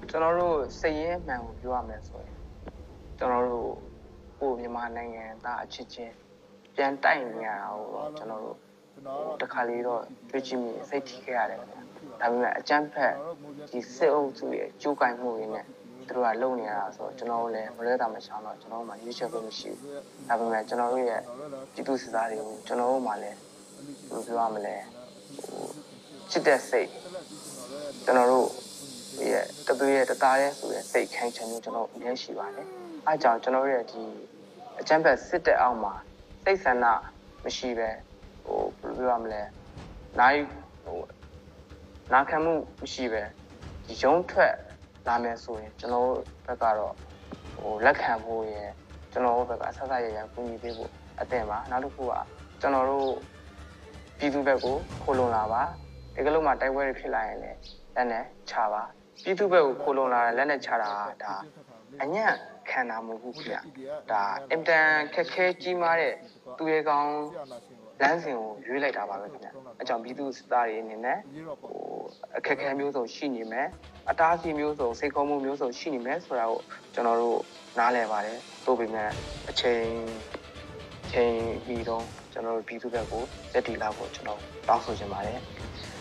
[0.09, 2.35] ကျွန်တော်တို့စိတ်ရင်းမှန်ကိုပြောရမယ်ဆိုရင်
[3.17, 3.69] ကျွန်တော်တို့
[4.37, 6.13] ဟိုမြန်မာနိုင်ငံသားအချစ်ချင်း
[6.75, 8.57] ပြန်တိုက်နေရတာကိုတော့ကျွန်တော်တို့
[9.41, 11.81] တခါလေးတော့တွေ့ကြည့်မိစိတ်ထိခဲ့ရတယ်ခင်ဗျာ
[12.21, 13.13] ဒါပေမဲ့အကျန်းဖက်
[13.71, 15.65] ဒီစစ်အုပ်စုရဲ့ကြိုးကင်မှုတွေနဲ့
[16.07, 21.21] သူတို့ကလုံနေရတာဆိုတော့ကျွန်တော်တို့လည်းမလွဲတာမချောင်းတော့ကျွန်တော်တို့မှရွေးချယ်ဖို့မရှိဘူးဒါပေမဲ့ကျွန်တော်တို့ရဲ့
[21.73, 23.37] ပြည်သူစစ်သားတွေကိုကျွန်တော်တို့မှလည်း
[24.09, 24.75] ဘယ်လိုပြောရမလဲ
[25.45, 25.78] ဟို
[26.31, 26.89] ချစ်တဲ့စိတ်
[28.05, 28.47] ကျွန်တော်တို့
[29.31, 32.67] ရဲ့တသွေးရဲ့တသားရဲ့ဆိုတဲ့စိတ်ခိုင်ချင်မျိုးကျွန်တော်အများရှိပါတယ်
[33.05, 34.01] အဲကြောင့်ကျွန်တော်ရဲ့ဒီ
[34.79, 35.93] အကျန်းဖက်စစ်တဲ့အောက်မှာ
[36.43, 36.85] စိတ်ဆန္ဒ
[37.43, 37.89] မရှိပဲ
[38.45, 39.41] ဟိုဘယ်လိုပြောရမလဲ
[40.19, 40.41] နိုင်
[40.83, 40.99] ဟို
[42.13, 43.21] နာခံမှုမရှိပဲ
[44.01, 44.53] ရုံးထွက်
[45.07, 46.09] လာမယ်ဆိုရင်ကျွန်တော်
[46.45, 46.93] ဘက်ကတော့
[47.55, 48.69] ဟိုလက်ခံဖို့ရယ်
[49.11, 52.13] ကျွန်တော်ဘက်ကဆက်ဆက်ရရကူညီပေးဖို့အသင့်ပါနောက်တစ်ခုက
[52.61, 53.09] ကျွန်တော်တို့
[54.17, 55.61] ပြည်သူဘက်ကိုခိုးလုံလာပါ
[56.19, 57.57] ဒီကလုံးမှာတိုက်ပွဲတွေဖြစ်လာရင်လည်း
[57.95, 58.83] လက်နဲ့ချပါ
[59.23, 60.89] ပြည်သူဘက်ကိုခိုးလုံလာတဲ့လက်နဲ့ချတာ
[61.23, 61.33] ဒါ
[62.03, 62.31] အညံ့
[62.69, 66.13] ခံတာမဟုတ်ဘူးခင်ဗျဒါအင်တန်ခက်ခဲကြီးမားတဲ့
[66.57, 67.13] သူရဲကောင်း
[68.01, 69.49] လမ်းစဉ်ကိုရွေးလိုက်တာပါပဲခင်ဗျ
[69.81, 71.17] အကြောင်းပြည်သူစသားတွေအနေနဲ့
[71.61, 71.75] ဟို
[72.37, 73.67] အခက်ခဲမျိုးစုံရှိနေမယ်
[74.09, 76.61] အတားအဆီးမျိုးစုံစိတ်ခေါ်မှုမျိုးစုံရှိနေမယ်ဆိုတာကို
[76.93, 77.39] ကျွန်တော်တို့
[77.79, 79.09] နားလည်ပါတယ်သို့ပေမဲ့
[79.49, 79.83] အချိန်
[81.11, 81.33] ချိန်
[81.65, 85.39] ပြီးတော့ကျွန်တော်တို့ပြည်သူဘက်ကိုလက်တီလာဖို့ကျွန်တော်တောင်းဆိုချင်ပါတယ်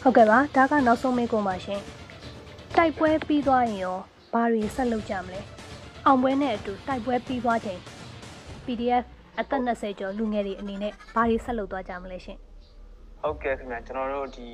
[0.08, 1.80] ဟုတ်ကဲ့ပါဒါကနောက်ဆုံးမေးခွန်းပါရှင်
[2.76, 3.98] တိုက်ပွဲပြီးသွားရင်ရော
[4.32, 5.40] ဘာတွေဆက်လုပ်ကြမလဲ
[6.06, 7.80] အောင်ပွဲနဲ့အတူတိုက်ပွဲပြီးသွားချိန်
[8.64, 9.04] PDF
[9.38, 12.38] အသက်20ကျော်လူငယ်တွေအနေနဲ့ဘာတွေဆက်လုပ်သွားကြမလဲရှင်
[13.22, 14.48] ဟုတ်ကဲ့ခင်ဗျာကျွန်တော်တို့ဒီ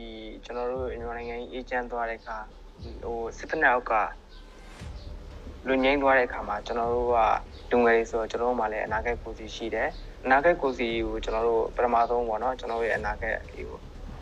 [0.44, 2.36] ကျွန်တော်တို့မြန်မာနိုင်ငံကြီးအေဂျင့်သွားတဲ့အခါ
[3.04, 3.92] ဟိုစစ်ဖက်နဲ့အောက်က
[5.66, 7.18] လူငိမ့်သွားတဲ့အခါမှာကျွန်တော်တို့က
[7.70, 9.88] လူငယ်တွေဆိုတော့ကျွန်တော်တို့မှလည်းအနာဂတ်ကိုစီရှိတယ်
[10.24, 13.78] အနာဂတ်ကိုစီကိုကျွန်တော်တို့ပထမဆုံးပေါ့နော်ကျွန်တော်ရဲ့အနာဂတ်ဒီကို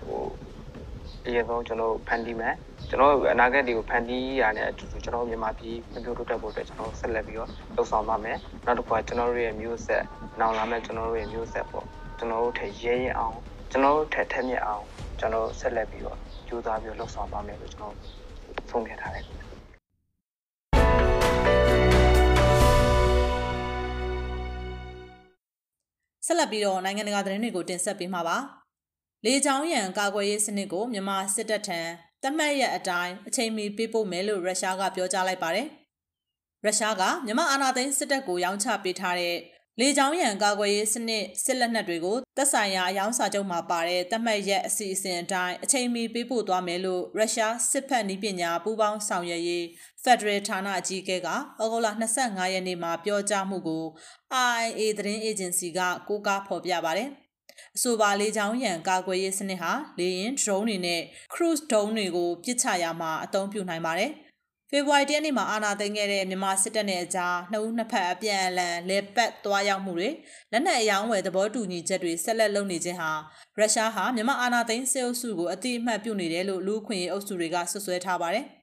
[0.07, 0.23] ဟို
[1.26, 2.54] အရင်ဆုံးကျွန်တော်ဖန်တီးမယ်
[2.88, 10.02] ကျွန်တော်အနာဂတ်တွေကိုဖန်တီးရတဲ့အတူတူကျွန်တော်မြန်မာပြည်မပြောတိုးတက်ဖို့အတွက်ကျွန်တော်ဆက်လက်ပြီးတော့လှုပ်ဆောင်ပါမယ်နောက်တစ်ခါကျွန်တော်တို့ရဲ့မျိုးဆက်
[10.40, 11.87] နောက်လာမယ့်ကျွန်တော်တို့ရဲ့မျိုးဆက်ပေါ့
[12.18, 13.37] ကျွန်တော်တို့ထရဲရဲအောင်
[13.70, 14.85] ကျွန်တော်တို့ထက်ထက်မြက်အောင်
[15.18, 17.94] ကျွန်တော်ဆက်လက်ပြီးတော့ကြိုးစားပြီးလှုပ်ဆောင်ပါမယ်လို့ကျွန်တော်
[18.70, 19.24] ဆုံးဖြတ်ထားတယ်
[26.26, 28.38] ဆက်လက်ပြီးတော့နိုင်ငံတကာသတင်းတွေကိုတင်ဆက်ပေးမှာပါ။
[29.26, 31.80] လေကြောင်းရန်ကာကွယ်ရေးစနစ်ကိုမြန်မာစစ်တပ်ထံ
[32.22, 35.66] တတ်မှတ်ရအတိုင်းအချိန်မီပေးပို့မယ်လို့ရုရှားကပြောကြားလိုက်ပါတယ်။
[36.64, 39.37] ရုရှားကမြန်မာအာဏာသိမ်းစစ်တပ်ကိုရောင်းချပေးထားတဲ့
[39.80, 49.66] လေကြောင်းရန်ကာကွယ်ရေးစနစ်စစ်လက်နက်တွေကိုသက်ဆိုင်ရာအယောင်စာချုပ်မှာပါတဲ့တတ်မှတ်ရက်အစီအစဉ်အတိုင်းအချိန်မီပေးပို့သွားမယ်လို့ရုရှားစစ်ဖက်နည်းပညာပူးပေါင်းဆောင်ရွက်ရေး
[50.02, 51.88] ဖက်ဒရယ်ဌာနအကြီးအကဲကဩဂုတ်လ
[52.20, 53.85] 25ရက်နေ့မှာပြောကြားမှုကို
[54.61, 57.11] IA သတင်းအေဂျင်စီကကိုးကားဖော်ပြပါတယ်။
[57.76, 64.11] အဆိုပါလေကြောင်းရန်ကာကွယ်ရေးစနစ်ဟာလေယာဉ် drone တွေနဲ့ cruise drone တွေကိုပစ်ချရာမှာအသုံးပြုနိုင်ပါတယ်။
[64.70, 70.11] ဖေဖော်ဝါရီလနေ့မှာအာဏာသိမ်းခဲ့တဲ့မြန်မာစစ်တပ်နဲ့အကြားနှစ်ဦးနှစ်ဖက်အပြန်အလှန်လဲပတ်သွားရောက်မှုတွေ
[70.52, 73.11] လက်နက်အယောင်းဝယ်သဘောတူညီချက်တွေဆက်လက်လုပ်နေခြင်းဟာ
[73.58, 78.46] ရုရှားဟာမြန်မာအာဏာသိမ်းစစ်အုပ်စုကိုအတိအမှတ်ပြုနေတယ်လို့လူ့အခွင့်အရေးအုပ်စုတွေကဆွဆွဲထားပါတယ်။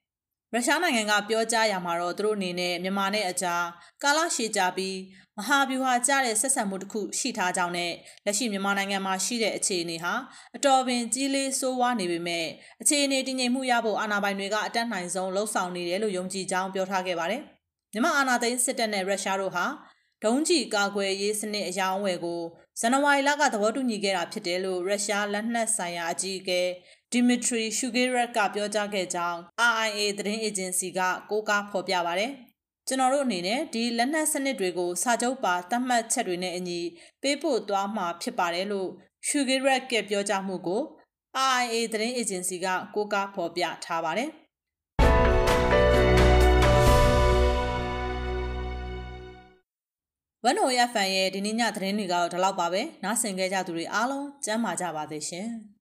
[0.54, 3.64] ရုရှားနိုင်ငံကပြောကြားရမှာတော့သူတို့အနေနဲ့မြန်မာနဲ့အကြား
[4.02, 4.96] ကာလရှည်ကြာပြီး
[5.40, 7.92] မဟာဗျူဟာကျတဲ့ဆက်ဆံမှုတစ်ခုရှိထားကြောင်းနဲ့
[8.24, 10.12] လက်ရှိမြန်မာနိုင်ငံမှာရှိတဲ့အခြေအနေဟာ
[10.56, 12.46] အတော်ပင်ကြီးလေးဆိုးဝါးနေပေမဲ့
[12.82, 17.42] အခြေအနေတည်ငြိမ်မှုရဖို့အာဏာပိုင်တွေကအတက်နိုင်ဆုံးလှုံ့ဆော်နေတယ်လို့ယုံကြည်ကြောင်းပြောထားခဲ့ပါတယ်။
[17.92, 19.64] မြန်မာအာဏာသိမ်းစစ်တပ်နဲ့ရုရှားတို့ဟာ
[20.24, 22.42] ဒုံးကျည်ကာကွယ်ရေးစနစ်အယောင်းဝယ်ကို
[22.80, 26.60] ဇန်နဝါရီလကသဘောတူညီခဲ့တာဖြစ်တယ်လို့ရုရှားလက်နက်ဆိုင်ရာအကြီးအကဲ
[27.12, 29.38] ဒီမီထရီရှူဂေရက်ကပြောကြားခဲ့ကြောင်း
[29.72, 31.00] RIA သတင်းအေဂျင်စီက
[31.30, 32.32] ကိုးကားဖော်ပြပါတယ်။
[32.86, 36.80] ကျွန်တော်တို့အနေနဲ့ဒီလက်နက်စနစ်တွေကိုစာချုပ်ပါသတ်မှတ်ချက်တွေနဲ့အညီ
[37.22, 38.88] ပေးပို့သွားမှာဖြစ်ပါတယ်လို့
[39.26, 40.82] ရှူဂေရက်ကပြောကြားမှုကို
[41.36, 44.30] RIA သတင်းအေဂျင်စီကကိုးကားဖော်ပြထားပါတယ်။
[50.44, 55.48] ဝန်တော်ရဖန်ရဲ့ဒီနေ့ညသတင်းတွေကတော့ဒီလောက်ပါပဲနားဆင်ကြကြသူတွေအားလုံးကျမ်းမာကြပါသေးရှင်။